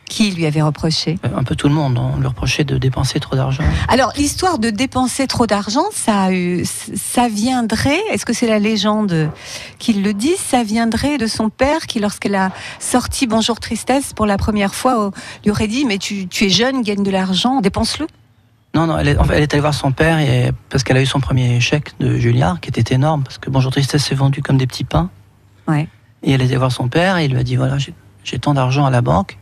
[0.08, 1.18] Qui lui avait reproché?
[1.24, 1.98] Euh, Un peu tout le monde.
[1.98, 3.64] On lui reprochait de dépenser trop d'argent.
[3.88, 8.58] Alors, l'histoire de dépenser trop d'argent, ça, a eu- ça viendrait, est-ce que c'est la
[8.58, 9.30] légende
[9.78, 12.50] qui le dit Ça viendrait de son père qui, lorsqu'elle a
[12.80, 15.10] sorti Bonjour Tristesse pour la première fois, euh,
[15.44, 18.06] lui aurait dit Mais tu, tu es jeune, gagne de l'argent, dépense-le.
[18.74, 20.96] Non, non, elle est, en fait, elle est allée voir son père et, parce qu'elle
[20.96, 24.14] a eu son premier chèque de Julliard, qui était énorme, parce que Bonjour Tristesse s'est
[24.16, 25.10] vendu comme des petits pains.
[25.68, 25.88] Ouais.
[26.22, 28.54] Et elle est allée voir son père et il lui a dit voilà, j'ai tant
[28.54, 29.38] d'argent à la banque.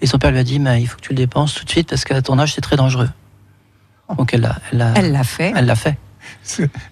[0.00, 1.70] Et son père lui a dit mais il faut que tu le dépenses tout de
[1.70, 3.08] suite parce qu'à ton âge, c'est très dangereux.
[4.16, 5.52] Donc elle l'a elle l'a- Elle l'a fait.
[5.56, 5.98] elle l'a fait.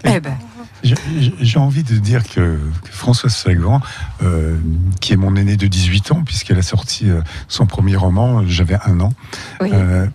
[0.05, 0.37] Eh ben,
[0.83, 3.81] J'ai envie de dire que, que Françoise Sagan,
[4.23, 4.59] euh,
[5.01, 8.77] qui est mon aînée de 18 ans, puisqu'elle a sorti euh, son premier roman, j'avais
[8.85, 9.13] un an,
[9.61, 9.71] oui.
[9.73, 10.07] euh,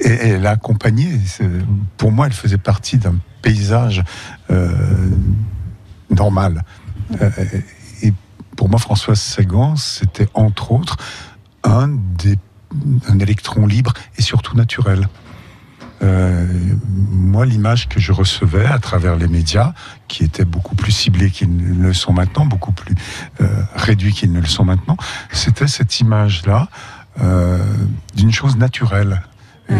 [0.00, 1.18] et, et elle a accompagné.
[1.96, 4.02] Pour moi, elle faisait partie d'un paysage
[6.10, 6.64] normal.
[8.02, 8.12] Et
[8.56, 10.96] pour moi, Françoise Sagan, c'était entre autres
[11.64, 12.36] un, des,
[13.08, 15.08] un électron libre et surtout naturel.
[16.02, 16.46] Euh,
[17.10, 19.72] moi, l'image que je recevais à travers les médias,
[20.08, 22.94] qui étaient beaucoup plus ciblés qu'ils ne le sont maintenant, beaucoup plus
[23.40, 24.96] euh, réduits qu'ils ne le sont maintenant,
[25.30, 26.68] c'était cette image-là
[27.20, 27.58] euh,
[28.16, 29.22] d'une chose naturelle.
[29.68, 29.74] Et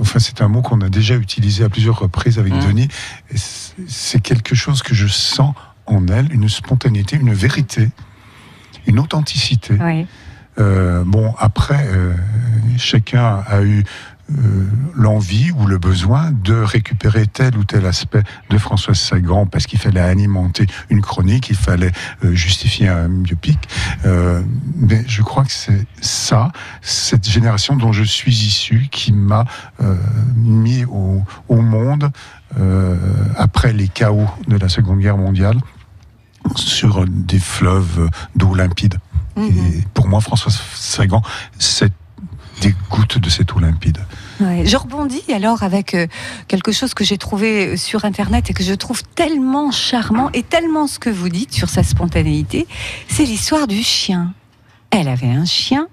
[0.00, 2.66] enfin, c'est un mot qu'on a déjà utilisé à plusieurs reprises avec Mm.
[2.66, 2.88] Denis.
[3.34, 5.54] C'est- quelque chose que je sens
[5.86, 7.88] en elle, une spontanéité, une vérité,
[8.86, 9.74] une authenticité.
[9.80, 10.06] oui.
[10.58, 12.12] Euh, bon, après, euh,
[12.76, 13.84] chacun a eu
[14.30, 19.66] euh, l'envie ou le besoin de récupérer tel ou tel aspect de Françoise Sagan parce
[19.66, 21.92] qu'il fallait alimenter une chronique, il fallait
[22.24, 23.58] euh, justifier un biopic.
[24.04, 24.42] Euh,
[24.76, 29.44] mais je crois que c'est ça, cette génération dont je suis issu, qui m'a
[30.36, 32.10] mis au, au monde
[33.36, 35.58] après les chaos de la Seconde Guerre mondiale
[36.54, 38.98] sur des fleuves d'eau limpide.
[39.36, 39.44] Mhm.
[39.46, 41.22] Et pour moi, François Sagan,
[41.58, 41.92] c'est
[42.62, 43.98] des gouttes de cette eau limpide.
[44.40, 44.64] Ouais.
[44.64, 46.06] Je rebondis alors avec euh,
[46.46, 50.86] quelque chose que j'ai trouvé sur Internet et que je trouve tellement charmant et tellement
[50.86, 52.66] ce que vous dites sur sa spontanéité,
[53.08, 54.32] c'est l'histoire du chien.
[54.90, 55.88] Elle avait un chien,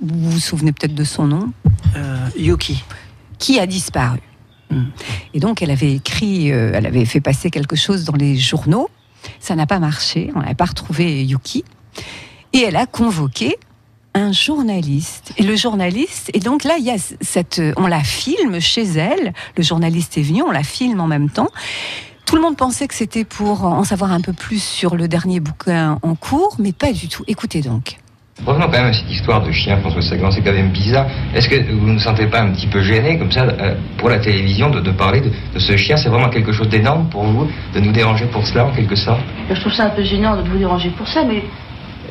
[0.00, 1.52] vous vous souvenez peut-être de son nom,
[1.96, 2.82] Euh, Yuki.
[3.38, 4.20] qui a disparu.
[4.70, 4.82] Mm.
[5.34, 8.88] Et donc elle avait écrit, euh, elle avait fait passer quelque chose dans les journaux,
[9.40, 11.64] ça n'a pas marché, on n'avait pas retrouvé Yuki,
[12.54, 13.56] et elle a convoqué
[14.18, 15.32] un journaliste.
[15.36, 19.32] Et le journaliste, et donc là, il y a cette, on la filme chez elle.
[19.56, 21.48] Le journaliste est venu, on la filme en même temps.
[22.26, 25.40] Tout le monde pensait que c'était pour en savoir un peu plus sur le dernier
[25.40, 27.24] bouquin en cours, mais pas du tout.
[27.26, 27.96] Écoutez donc.
[28.46, 31.06] Revenons quand même à cette histoire de chien, François Sagan, c'est quand même bizarre.
[31.34, 34.10] Est-ce que vous ne vous sentez pas un petit peu gêné, comme ça, euh, pour
[34.10, 35.96] la télévision, de, de parler de, de ce chien?
[35.96, 39.22] C'est vraiment quelque chose d'énorme pour vous, de nous déranger pour cela, en quelque sorte?
[39.50, 41.42] Je trouve ça un peu gênant de vous déranger pour ça, mais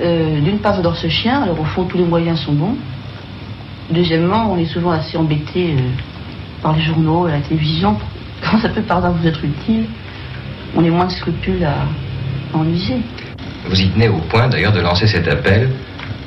[0.01, 2.75] euh, d'une part, j'adore ce chien, alors au fond, tous les moyens sont bons.
[3.89, 5.79] Deuxièmement, on est souvent assez embêté euh,
[6.61, 7.95] par les journaux, la télévision.
[8.43, 9.85] Quand ça peut par vous être utile,
[10.75, 11.73] on est moins de scrupules à,
[12.53, 12.97] à en user.
[13.67, 15.69] Vous y tenez au point, d'ailleurs, de lancer cet appel,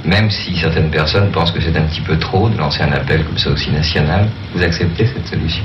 [0.05, 3.25] même si certaines personnes pensent que c'est un petit peu trop de lancer un appel
[3.25, 4.29] comme ça aussi national.
[4.55, 5.65] Vous acceptez cette solution?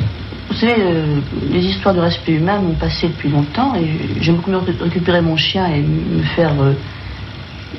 [0.50, 1.20] Vous savez, euh,
[1.52, 5.22] les histoires de respect humain m'ont passé depuis longtemps et j'aime beaucoup mieux ré- récupérer
[5.22, 6.74] mon chien et me faire euh,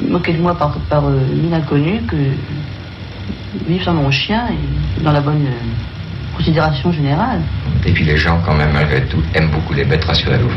[0.02, 2.16] moquer de moi par, par euh, une inconnue que
[3.66, 7.40] vivre sans mon chien et dans la bonne euh, considération générale.
[7.84, 10.50] Et puis les gens, quand même, malgré tout, aiment beaucoup les bêtes, rassurez-vous.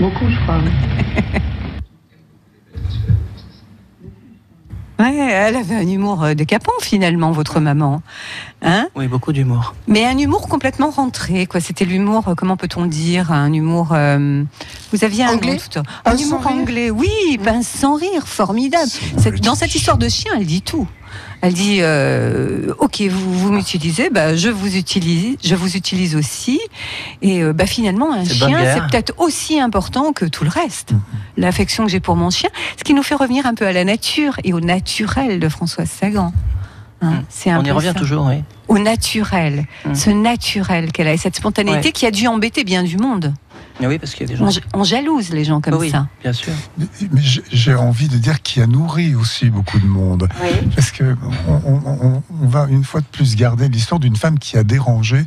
[0.00, 0.56] Beaucoup, je crois.
[0.64, 1.40] oui.
[4.98, 8.02] Ouais, elle avait un humour euh, décapant finalement, votre maman.
[8.62, 8.86] Hein?
[8.94, 9.74] Oui, beaucoup d'humour.
[9.88, 11.60] Mais un humour complètement rentré, quoi.
[11.60, 13.88] C'était l'humour, euh, comment peut-on dire, un humour.
[13.92, 14.44] euh,
[14.92, 15.52] vous aviez un Anglais?
[15.54, 16.58] nom tout à- Un Pince humour sans rire?
[16.60, 17.08] anglais, oui,
[17.42, 18.90] pince sans rire, formidable.
[19.18, 20.86] Cette- dans cette histoire de chien, elle dit tout.
[21.40, 26.60] Elle dit, euh, ok, vous, vous m'utilisez, bah, je vous utilise, je vous utilise aussi.
[27.20, 30.92] Et euh, bah, finalement, un chien, c'est peut-être aussi important que tout le reste.
[30.92, 31.00] Mhm.
[31.38, 33.84] L'affection que j'ai pour mon chien, ce qui nous fait revenir un peu à la
[33.84, 36.32] nature et au naturel de Françoise Sagan.
[37.04, 38.44] Hein, un On y revient ça toujours, oui.
[38.68, 39.94] au naturel, Mm.
[39.96, 41.92] ce naturel qu'elle a, et cette spontanéité Ouais.
[41.92, 43.34] qui a dû embêter bien du monde.
[43.80, 44.48] Mais oui, parce qu'il y a des gens.
[44.74, 46.06] On, jalouse les gens comme oui, ça.
[46.22, 46.52] bien sûr.
[46.78, 46.86] Mais
[47.22, 50.28] j'ai- j'ai envie de dire qu'il a nourri aussi beaucoup de monde.
[50.74, 51.16] Parce que
[51.48, 54.64] on, on- on- on va une fois de plus garder l'histoire d'une femme qui a
[54.64, 55.24] dérangé,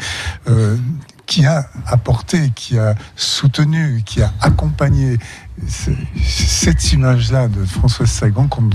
[0.50, 0.78] euh,
[1.26, 5.18] qui a apporté, qui a soutenu, qui a accompagné.
[5.68, 8.70] C'est- Cette image-là de Françoise Sagan qu'on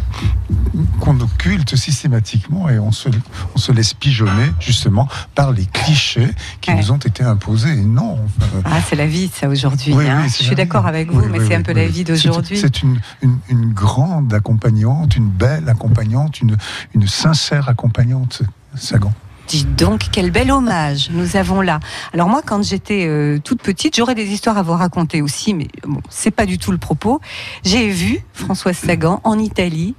[1.01, 3.09] qu'on occulte systématiquement et on se,
[3.55, 6.77] on se laisse pigeonner justement par les clichés qui Ouais.
[6.77, 7.73] nous ont été imposés.
[7.73, 9.93] Et non, enfin, Ah, c'est la vie, ça, aujourd'hui.
[9.93, 10.23] oui, hein.
[10.25, 12.57] oui, Je suis d'accord avec vous, Oui, mais c'est un peu la vie d'aujourd'hui.
[12.57, 16.57] C'est c'est une, une, une grande accompagnante, une belle accompagnante, une,
[16.95, 18.43] une sincère accompagnante,
[18.77, 19.13] Sagan.
[19.51, 21.81] Dis donc, quel bel hommage nous avons là.
[22.15, 25.67] Alors moi, quand j'étais euh, toute petite, j'aurais des histoires à vous raconter aussi, mais
[25.83, 27.21] bon, c'est pas du tout le propos.
[27.65, 29.97] J'ai vu Françoise Sagan en Italie,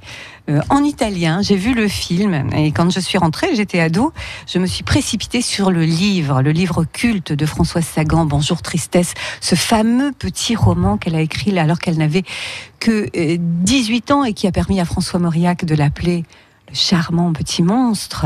[0.49, 1.41] euh, en italien.
[1.41, 4.13] J'ai vu le film, et quand je suis rentrée, j'étais ado,
[4.47, 9.15] je me suis précipitée sur le livre, le livre culte de Françoise Sagan, Bonjour Tristesse,
[9.41, 12.23] ce fameux petit roman qu'elle a écrit là, alors qu'elle n'avait
[12.79, 16.23] que euh, 18 ans et qui a permis à François Mauriac de l'appeler
[16.74, 18.26] charmant petit monstre.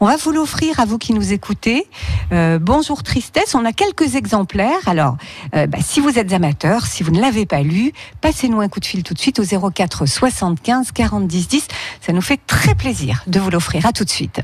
[0.00, 1.86] On va vous l'offrir à vous qui nous écoutez.
[2.32, 4.86] Euh, bonjour Tristesse, on a quelques exemplaires.
[4.86, 5.16] Alors,
[5.54, 8.80] euh, bah, si vous êtes amateur, si vous ne l'avez pas lu, passez-nous un coup
[8.80, 11.68] de fil tout de suite au 04 75 40 10 10.
[12.00, 13.86] Ça nous fait très plaisir de vous l'offrir.
[13.86, 14.40] À tout de suite.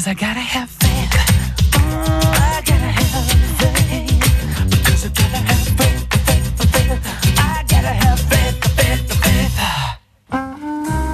[0.00, 1.12] Cause I gotta have faith.
[1.72, 3.26] Mm, I gotta have
[3.60, 4.70] faith.
[4.70, 5.89] Because I gotta have faith,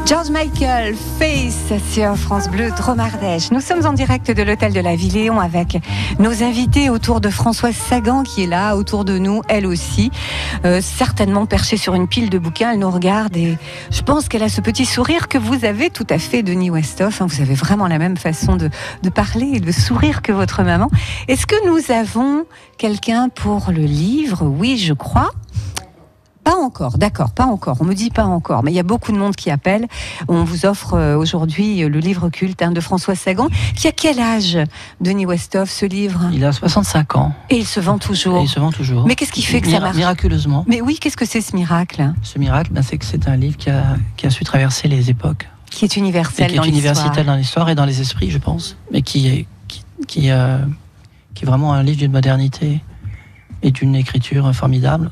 [0.07, 3.51] George Michael, Face sur France Bleu Dromardèche.
[3.51, 5.79] Nous sommes en direct de l'hôtel de la Villéon avec
[6.21, 10.13] nos invités autour de Françoise Sagan qui est là, autour de nous, elle aussi,
[10.65, 12.71] euh, certainement perchée sur une pile de bouquins.
[12.73, 13.59] Elle nous regarde et
[13.91, 17.21] je pense qu'elle a ce petit sourire que vous avez tout à fait, Denis Westhoff.
[17.21, 17.27] hein.
[17.29, 18.71] Vous avez vraiment la même façon de,
[19.03, 20.89] de parler et de sourire que votre maman.
[21.27, 22.45] Est-ce que nous avons
[22.79, 24.45] quelqu'un pour le livre?
[24.45, 25.33] Oui, je crois.
[26.47, 27.79] Pas encore, d'accord, pas encore.
[27.81, 29.89] On me dit pas encore, mais il y a beaucoup de monde qui appelle.
[30.29, 33.49] On vous offre euh, aujourd'hui euh, le livre culte hein, de François Sagan.
[33.75, 34.57] Qui a quel âge,
[35.01, 36.21] Denis Westhoff, ce livre?
[36.33, 37.35] Il a 65 ans.
[37.51, 38.39] Et il se vend toujours.
[38.39, 39.09] Et il se vend toujours.
[39.09, 39.97] Mais qu'est-ce qui fait que ça marche?
[39.97, 40.65] Miraculeusement.
[40.69, 42.13] Mais oui, qu'est-ce que c'est ce miracle?
[42.23, 45.11] Ce miracle, ben, c'est que c'est un livre qui a, qui a su traverser les
[45.11, 45.49] époques.
[45.73, 46.95] Qui est universel qui dans est l'histoire.
[46.95, 48.77] universitaire dans l'histoire et dans les esprits, je pense.
[48.93, 50.59] Mais qui est, qui, qui, euh,
[51.35, 52.83] qui est vraiment un livre d'une modernité
[53.65, 55.11] et d'une écriture formidable.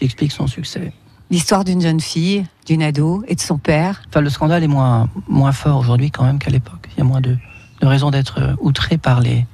[0.00, 0.94] Qui explique son succès.
[1.30, 4.00] L'histoire d'une jeune fille, d'une ado et de son père.
[4.08, 6.88] Enfin, le scandale est moins, moins fort aujourd'hui quand même qu'à l'époque.
[6.92, 7.36] Il y a moins de,
[7.82, 9.44] de raisons d'être euh, outré par les,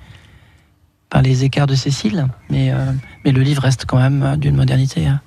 [1.11, 2.29] par les écarts de Cécile.
[2.49, 2.93] Mais, euh,
[3.25, 5.21] mais le livre reste quand même euh, d'une modernité hein,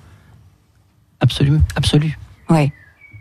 [1.20, 1.60] absolue.
[1.76, 2.18] absolue.
[2.48, 2.72] Ouais.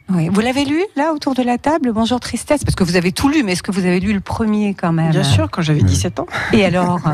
[0.07, 0.29] Ouais.
[0.29, 1.91] Vous l'avez lu, là, autour de la table?
[1.91, 4.21] Bonjour Tristesse, parce que vous avez tout lu, mais est-ce que vous avez lu le
[4.21, 5.11] premier quand même?
[5.11, 6.27] Bien sûr, quand j'avais 17 ans.
[6.53, 7.01] Et alors?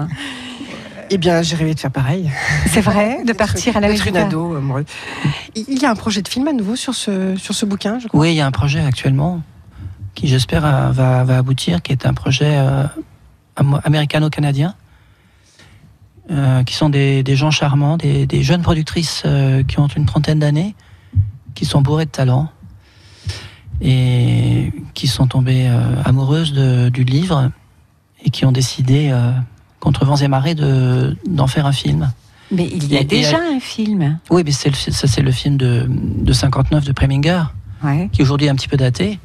[1.12, 2.30] Eh bien, j'ai rêvé de faire pareil.
[2.68, 4.86] C'est vrai De partir à la une ado amoureuse.
[5.56, 8.08] Il y a un projet de film à nouveau sur ce, sur ce bouquin, je
[8.08, 8.20] crois?
[8.20, 9.42] Oui, il y a un projet actuellement
[10.16, 12.86] qui, j'espère, euh, va, va aboutir, qui est un projet euh,
[13.56, 14.74] am- américano-canadien,
[16.32, 20.06] euh, qui sont des, des gens charmants, des, des jeunes productrices euh, qui ont une
[20.06, 20.74] trentaine d'années,
[21.54, 22.50] qui sont bourrées de talent
[23.82, 27.52] et qui sont tombées euh, amoureuses de- du livre
[28.24, 29.32] et qui ont décidé, euh,
[29.86, 32.12] contre vents et marées, de- d'en faire un film.
[32.52, 34.20] Mais il y a Et- déjà un film.
[34.30, 37.44] Oui, mais c'est le, ça c'est le film de, de 59 de Preminger,
[37.84, 38.10] Ouais.
[38.12, 39.20] qui aujourd'hui est un petit peu daté.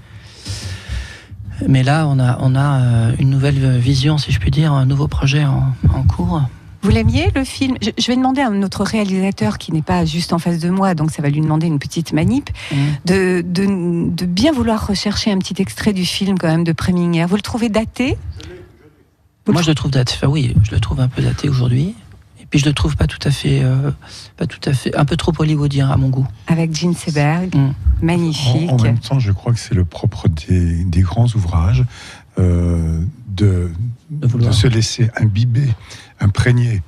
[1.68, 4.86] Mais là, on a, on a euh, une nouvelle vision, si je puis dire, un
[4.86, 6.40] nouveau projet en, en cours.
[6.82, 7.76] Vous l'aimiez le film?
[7.82, 10.94] Je, je vais demander à notre réalisateur qui n'est pas juste en face de moi,
[10.94, 12.76] donc ça va lui demander une petite manip, Mm.
[13.04, 13.66] de, de,
[14.14, 17.28] de bien vouloir rechercher un petit extrait du film quand même de Préminière.
[17.28, 18.16] Vous le trouvez daté?
[19.46, 20.14] Moi, je le trouve daté.
[20.16, 21.94] Enfin, oui, je le trouve un peu daté aujourd'hui.
[22.40, 23.90] Et puis, je le trouve pas tout à fait, euh,
[24.36, 26.26] pas tout à fait, un peu trop hollywoodien à mon goût.
[26.46, 27.72] Avec Gene Seberg, Mm.
[28.02, 28.70] magnifique.
[28.70, 31.84] En, en même temps, je crois que c'est le propre des, des grands ouvrages
[32.38, 33.70] euh, de,
[34.10, 34.50] De vouloir.
[34.50, 35.68] de se laisser imbiber,
[36.20, 36.82] imprégner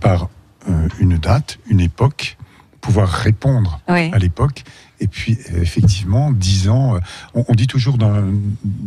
[0.00, 0.28] par
[0.68, 2.36] euh, une date, une époque,
[2.80, 4.10] pouvoir répondre Oui.
[4.12, 4.64] à l'époque.
[5.00, 7.00] Et puis, effectivement, dix ans, euh,
[7.34, 8.32] on, on dit toujours d'un-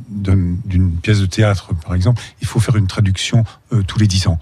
[0.09, 3.43] d'un- d'une pièce de théâtre, par exemple, il faut faire une traduction
[3.73, 4.39] euh, tous les dix ans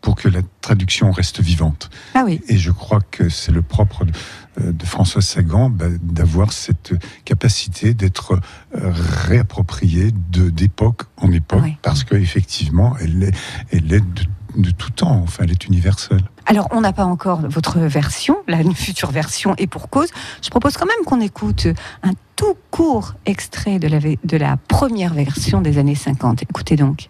[0.00, 1.88] pour que la traduction reste vivante.
[2.14, 2.40] Ah oui.
[2.48, 4.12] Et je crois que c'est le propre de,
[4.60, 6.94] euh, de François Sagan bah, d'avoir cette
[7.24, 8.40] capacité d'être
[8.72, 11.76] réappropriée d'époque en époque, Oui.
[11.82, 13.34] parce qu'effectivement, elle est,
[13.70, 14.22] elle est de,
[14.56, 16.22] de tout temps, enfin, elle est universelle.
[16.46, 20.10] Alors, on n'a pas encore votre version, la une future version, et pour cause.
[20.42, 21.66] Je propose quand même qu'on écoute
[22.02, 26.42] un tout court extrait de la, de la première version des années 50.
[26.42, 27.08] Écoutez donc.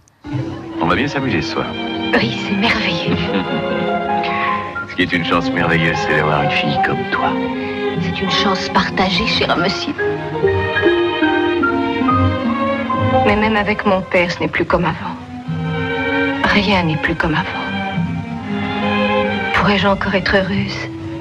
[0.80, 1.66] On va bien s'amuser ce soir.
[2.14, 3.16] Oui, c'est merveilleux.
[4.90, 7.32] Ce qui est une chance merveilleuse, c'est d'avoir une fille comme toi.
[8.03, 9.95] C'est une chance partagée, cher monsieur.
[13.26, 15.11] Mais même avec mon père, ce n'est plus comme avant.
[16.55, 17.64] Rien n'est plus comme avant.
[19.55, 20.76] Pourrais-je encore être heureuse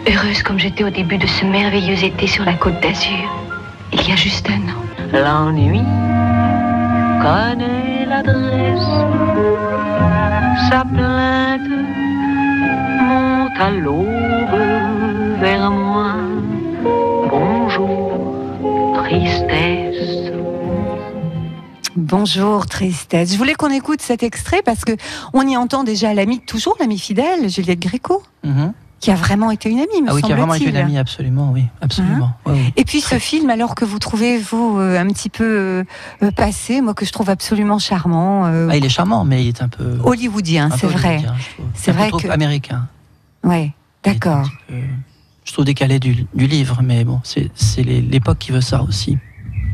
[0.07, 3.29] Heureuse comme j'étais au début de ce merveilleux été sur la côte d'Azur,
[3.93, 4.81] il y a juste un an.
[5.13, 5.83] L'ennui
[7.21, 8.91] connaît l'adresse.
[10.69, 11.69] Sa plainte
[13.07, 16.20] monte à l'aube vers moi.
[22.11, 23.31] Bonjour, tristesse.
[23.31, 24.91] Je voulais qu'on écoute cet extrait parce que
[25.33, 28.73] on y entend déjà l'amie de toujours, l'amie fidèle, Juliette Gréco, Mhm.
[28.99, 30.97] qui a vraiment été une amie, me Ah oui, qui a vraiment été une amie,
[30.97, 32.33] absolument, oui, absolument.
[32.45, 32.73] Oui.
[32.75, 35.83] Et puis ce film, alors que vous trouvez vous euh, un petit peu euh,
[36.21, 39.47] euh, passé, moi que je trouve absolument charmant, euh, Ah, il est charmant, mais il
[39.47, 39.97] est un peu.
[40.03, 41.23] hollywoodien, c'est vrai.
[41.75, 42.89] C'est peu vrai que- américain.
[43.45, 43.71] Ouais,
[44.03, 44.49] d'accord.
[45.45, 47.49] Je trouve décalé du, du livre, mais bon, c'est
[47.83, 49.17] l'époque qui veut ça aussi.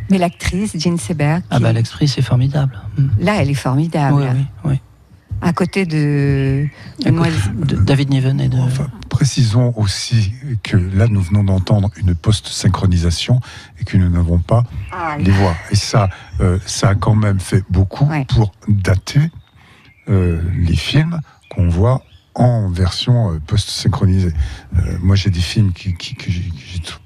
[0.09, 2.79] Mais l'actrice, Jean Seberg, Ah bah l'actrice c'est formidable.
[2.97, 3.07] Mm.
[3.19, 4.15] là, elle est formidable.
[4.15, 4.81] Oui, oui, oui.
[5.39, 6.65] À côté de,
[7.03, 8.57] de À moi- côté de David Niven et de.
[8.57, 10.31] Enfin, précisons aussi
[10.63, 13.39] que là, nous venons d'entendre une post-synchronisation
[13.79, 15.55] et que nous n'avons pas Ah, les voix.
[15.71, 18.25] Et ça, euh, ça a quand même fait beaucoup Ouais.
[18.25, 19.29] pour dater
[20.09, 21.19] euh, les films
[21.51, 22.01] qu'on voit
[22.39, 24.31] en version euh, post-synchronisée.
[24.77, 26.43] Euh, moi, j'ai des films qui, qui- que j'ai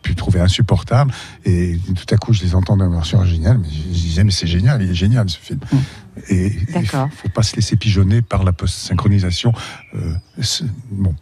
[0.03, 1.11] pu trouver insupportables
[1.45, 4.23] et tout à coup, je les entends dans la version originale, mais je, je disais,
[4.25, 5.59] mais c'est génial, il est génial ce film.
[6.29, 6.65] Et il.
[6.73, 7.07] D'accord.
[7.15, 9.53] faut pas se laisser pigeonner par la post-synchronisation.
[9.95, 10.13] Euh,
[10.91, 11.15] bon,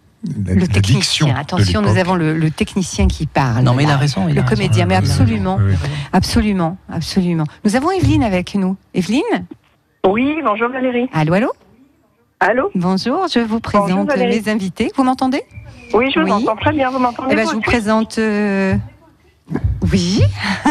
[0.46, 1.36] la, le la technicien.
[1.36, 3.64] Attention, nous avons le, le technicien qui parle.
[3.64, 4.28] Non mais il a raison.
[4.28, 4.56] il Le a raison.
[4.56, 5.90] comédien, mais absolument, oui, oui.
[6.12, 7.46] absolument, absolument.
[7.64, 8.76] Nous avons Evelyne avec nous.
[8.96, 9.22] Evelyne?
[10.08, 11.08] Oui, bonjour Valérie.
[11.14, 11.52] Allô, allô?
[12.40, 14.42] Allô Bonjour, je vous présente Valérie.
[14.46, 14.92] mes invités.
[14.96, 15.42] Vous m'entendez
[15.94, 16.32] Oui, je vous Oui.
[16.32, 16.90] entends très bien.
[16.90, 18.18] Vous m'entendez Eh ben, je vous présente.
[18.18, 18.76] euh,
[19.92, 20.22] Oui,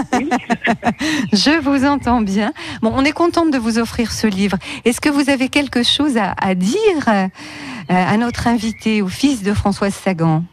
[1.33, 2.53] je vous entends bien.
[2.81, 4.57] Bon, on est contente de vous offrir ce livre.
[4.87, 7.27] Est-ce que vous avez quelque chose à, à dire euh,
[7.91, 10.45] à notre invité, au fils de Françoise Sagan?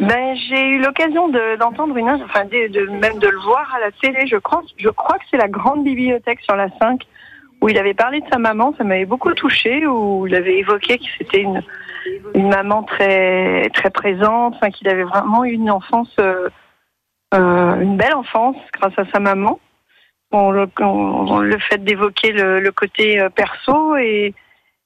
[0.00, 3.80] Ben, j'ai eu l'occasion de- d'entendre une, enfin, de, de- même de le voir à
[3.80, 4.26] la télé.
[4.26, 7.00] Je crois, je crois que c'est la grande bibliothèque sur la 5
[7.60, 8.74] où il avait parlé de sa maman.
[8.78, 9.86] Ça m'avait beaucoup touché.
[9.86, 11.62] Où il avait évoqué que c'était une,
[12.34, 14.54] maman très, très présente.
[14.72, 16.48] Qu'il avait vraiment eu une enfance, euh,
[17.34, 19.58] euh, une belle enfance grâce à sa maman.
[20.30, 24.34] Bon, le, on- le fait d'évoquer le, côté euh, perso et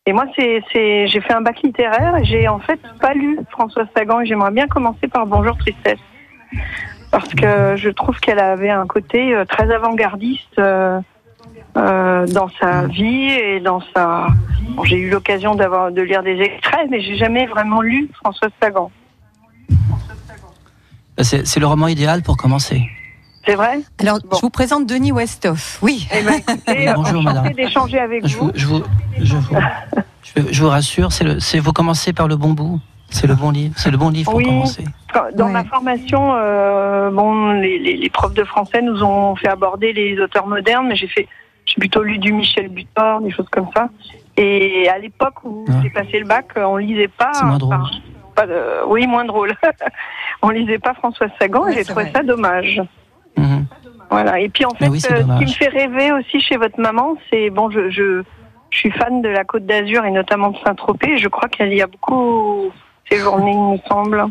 [0.07, 0.63] et moi, c'est,
[1.07, 4.51] j'ai fait un bac littéraire et j'ai en fait pas lu Françoise Sagan et j'aimerais
[4.51, 6.01] bien commencer par Bonjour Tristesse.
[7.13, 10.59] Parce que je trouve qu'elle avait un côté euh, très avant-gardiste
[11.81, 14.29] euh, dans sa vie et dans sa.
[14.77, 18.51] Bon, j'ai eu l'occasion d'avoir de lire des extraits, mais j'ai jamais vraiment lu Françoise
[18.63, 18.91] Sagan.
[21.19, 22.83] C'est c'est le roman idéal pour commencer.
[23.47, 23.81] C'est vrai?
[23.99, 25.79] Alors, je vous présente Denis Westhoff.
[25.83, 26.07] Oui.
[26.15, 27.51] Eh ben, écoutez, bonjour, madame.
[27.53, 28.47] d'échanger avec Je vous.
[28.47, 28.83] vous, je vous,
[29.19, 29.57] je vous,
[30.23, 32.81] je, je vous rassure, c'est le, c'est vous commencez par le bon bout.
[33.13, 33.75] C'est le bon livre.
[33.77, 34.45] C'est le bon livre pour Oui.
[34.45, 34.85] commencer.
[35.35, 39.93] Dans ma formation, euh, bon, les, les- les profs de français nous ont fait aborder
[39.93, 41.27] les auteurs modernes, mais j'ai fait,
[41.71, 43.89] j'ai plutôt lu du Michel Butor, des choses comme ça.
[44.37, 45.73] Et à l'époque où Ah.
[45.83, 47.31] j'ai passé le bac, on lisait pas.
[47.35, 47.75] C'est moins drôle.
[47.77, 47.91] enfin,
[48.35, 49.53] pas de- oui, moins drôle.
[50.43, 52.13] on lisait pas François Sagan Ouais, et j'ai trouvé vrai.
[52.15, 52.81] ça dommage.
[53.37, 53.67] Mhm.
[54.11, 54.41] Voilà.
[54.41, 57.15] Et puis en fait, oui, euh, ce qui me fait rêver aussi chez votre maman,
[57.31, 58.23] c'est bon, je, je,
[58.71, 61.19] je suis fan de la Côte d'Azur et notamment de Saint-Tropez.
[61.19, 62.71] Je crois qu'il y a beaucoup
[63.11, 64.25] séjourné, il me semble.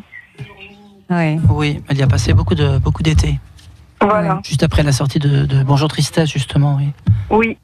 [1.09, 1.39] Oui.
[1.49, 3.39] Oui, elle y a passé beaucoup de beaucoup d'été.
[4.01, 4.39] Voilà.
[4.43, 6.77] Juste après la sortie de, de Bonjour Tristesse, justement.
[6.77, 6.89] Oui.
[7.29, 7.57] Oui.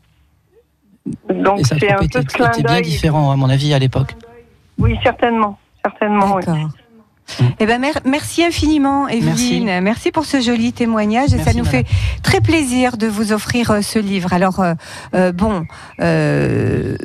[1.30, 3.80] Donc Et ça c'est un était, peu clin était bien différent, à mon avis, à
[3.80, 4.16] l'époque.
[4.78, 6.36] Oui, certainement, certainement.
[6.36, 6.44] oui.
[7.60, 9.80] Eh ben, mer- merci infiniment, Evelyne.
[9.82, 10.12] Merci.
[10.12, 11.34] pour ce joli témoignage.
[11.34, 11.84] Et ça nous madame.
[11.84, 11.86] fait
[12.22, 14.32] très plaisir de vous offrir euh, ce livre.
[14.32, 14.74] Alors, euh,
[15.16, 15.66] euh, bon,
[16.02, 16.96] euh,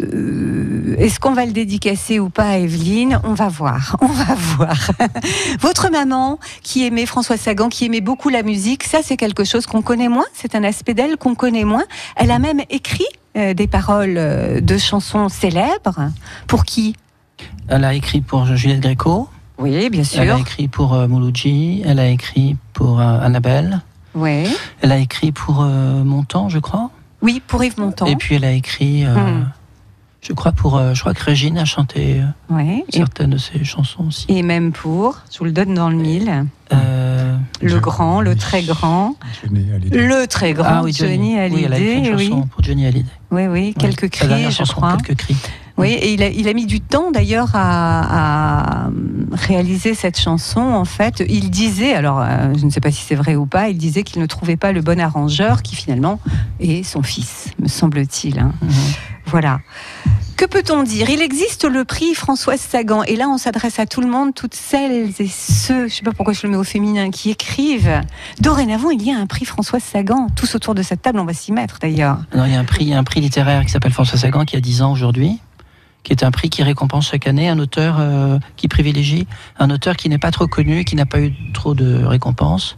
[0.98, 3.20] est-ce qu'on va le dédicacer ou pas à Evelyne?
[3.24, 3.96] On va voir.
[4.02, 4.90] On va voir.
[5.60, 9.66] Votre maman, qui aimait François Sagan, qui aimait beaucoup la musique, ça, c'est quelque chose
[9.66, 10.26] qu'on connaît moins.
[10.34, 11.84] C'est un aspect d'elle qu'on connaît moins.
[12.16, 13.06] Elle a même écrit
[13.36, 16.10] euh, des paroles euh, de chansons célèbres.
[16.46, 16.94] Pour qui?
[17.68, 19.28] Elle a écrit pour Juliette Gréco.
[19.60, 20.22] Oui, bien sûr.
[20.22, 21.82] Elle a écrit pour euh, Mouloudji.
[21.84, 23.80] Elle a écrit pour euh, Annabelle.
[24.14, 24.44] Oui.
[24.80, 26.90] Elle a écrit pour euh, Montand, je crois.
[27.22, 28.06] Oui, pour Yves Montand.
[28.06, 29.50] Et puis elle a écrit, euh, Hmm.
[30.22, 32.58] je crois pour, euh, je crois que Régine a chanté euh.
[32.60, 34.24] Et, certaines de ses chansons aussi.
[34.28, 38.62] et même pour, je vous le donne dans le mille, Euh, le grand, le très
[38.62, 40.06] grand, Johnny Hallyday.
[40.06, 41.54] le très grand ah oui, Johnny, Johnny.
[41.54, 42.24] Oui, elle a écrit une Hallyday.
[42.28, 43.10] chanson Oui, pour Johnny Hallyday.
[43.32, 44.96] oui, oui, quelques cris, je chanson, crois.
[44.96, 45.36] Quelques cris.
[45.80, 48.90] Oui, et il a, il a mis du temps d'ailleurs à, à
[49.32, 50.60] réaliser cette chanson.
[50.60, 53.68] En fait, il disait, alors euh, je ne sais pas si c'est vrai ou pas,
[53.68, 56.20] il disait qu'il ne trouvait pas le bon arrangeur, qui finalement
[56.60, 58.38] est son fils, me semble-t-il.
[58.38, 58.52] hein.
[58.62, 58.70] Mhm.
[59.26, 59.60] Voilà.
[60.36, 61.08] Que peut-on dire?
[61.10, 64.54] Il existe le prix Françoise Sagan, et là on s'adresse à tout le monde, toutes
[64.54, 68.00] celles et ceux, je sais pas pourquoi je le mets au féminin, qui écrivent.
[68.40, 70.26] Dorénavant, il y a un prix Françoise Sagan.
[70.34, 72.18] Tous autour de cette table, on va s'y mettre d'ailleurs.
[72.34, 74.44] Il y a un prix, il y a un prix littéraire qui s'appelle François Sagan
[74.44, 75.38] qui a 10 ans aujourd'hui,
[76.02, 79.26] qui est un prix qui récompense chaque année un auteur euh, qui privilégie
[79.58, 82.76] un auteur qui n'est pas trop connu, qui n'a pas eu trop de récompenses.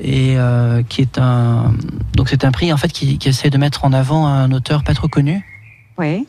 [0.00, 1.74] Et euh, qui est un.
[2.14, 4.82] Donc, c'est un prix en fait qui, qui essaie de mettre en avant un auteur
[4.82, 5.46] pas trop connu.
[5.98, 6.26] Oui.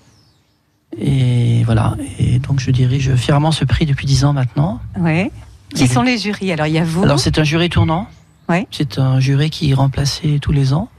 [0.99, 1.95] Et voilà.
[2.19, 4.79] Et donc, je dirige fièrement ce prix depuis 10 ans maintenant.
[4.99, 5.31] Oui.
[5.73, 7.03] Qui sont les jurys Alors il y a vous.
[7.03, 8.07] Alors c'est un jury tournant.
[8.49, 8.67] Ouais.
[8.71, 10.89] C'est un jury qui est remplacé tous les ans.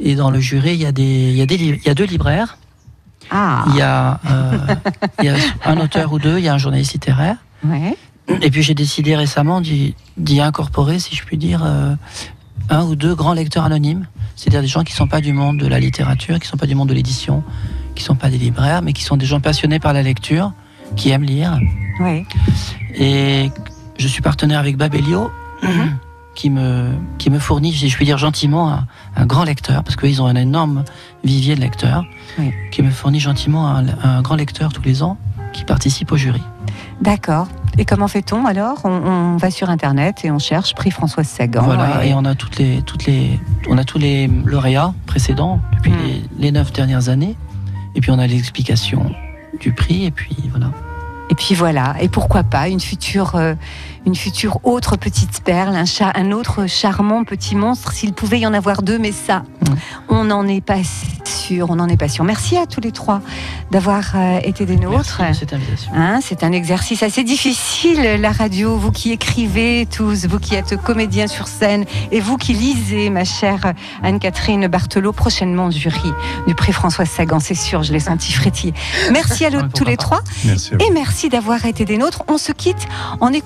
[0.00, 1.94] Et dans le jury, il y a, des, il y a, des, il y a
[1.94, 2.56] deux libraires.
[3.32, 3.64] Ah.
[3.68, 4.58] Il, y a, euh,
[5.20, 7.36] il y a un auteur ou deux, il y a un journaliste littéraire.
[7.64, 7.96] Ouais.
[8.42, 11.94] Et puis j'ai décidé récemment d'y incorporer, si je puis dire, euh,
[12.68, 14.06] un ou deux grands lecteurs anonymes.
[14.36, 16.56] C'est-à-dire des gens qui ne sont pas du monde de la littérature, qui ne sont
[16.56, 17.42] pas du monde de l'édition,
[17.94, 20.52] qui ne sont pas des libraires, mais qui sont des gens passionnés par la lecture,
[20.96, 21.58] qui aiment lire.
[22.94, 23.50] Et
[23.98, 25.30] je suis partenaire avec Babelio,
[26.34, 29.96] qui, me, qui me fournit, si je puis dire gentiment, un, un grand lecteur, parce
[29.96, 30.84] qu'ils ont un énorme
[31.24, 32.04] vivier de lecteurs,
[32.38, 32.52] Oui.
[32.70, 35.18] qui me fournit gentiment un, un grand lecteur tous les ans,
[35.52, 36.40] qui participe au jury.
[37.02, 37.48] D'accord.
[37.78, 38.78] Et comment fait-on alors?
[38.84, 41.62] On, on va sur internet et on cherche prix Françoise Sagan.
[41.62, 45.90] Voilà, et on a toutes les, toutes les, on a tous les lauréats précédents depuis
[45.92, 45.96] Hmm.
[46.06, 47.36] les, les neuf dernières années,
[47.94, 49.10] et puis on a l'explication
[49.60, 50.70] du prix, et puis voilà.
[51.30, 51.94] Et puis voilà.
[52.00, 53.54] Et pourquoi pas une future, euh,
[54.06, 58.82] une future autre petite perle, un, autre charmant petit monstre, s'il pouvait y en avoir
[58.82, 59.44] deux, mais ça,
[60.08, 60.82] on n'en est pas
[61.24, 61.70] sûr.
[61.70, 62.24] On n'en est pas sûr.
[62.24, 63.20] Merci à tous les trois
[63.70, 65.18] d'avoir euh, été des nôtres.
[65.20, 65.92] Merci de cette invitation.
[65.94, 68.76] Hein, c'est un exercice assez difficile, la radio.
[68.76, 73.24] Vous qui écrivez tous, vous qui êtes comédien sur scène et vous qui lisez, ma
[73.24, 73.72] chère
[74.02, 76.12] Anne-Catherine Barthelot, prochainement jury
[76.46, 78.74] du prix François Sagan, c'est sûr, je l'ai senti frétiller.
[79.12, 80.84] Merci à tous les trois Merci à vous.
[80.84, 82.24] et merci d'avoir été des nôtres.
[82.28, 82.86] On se quitte
[83.20, 83.40] en écoutant.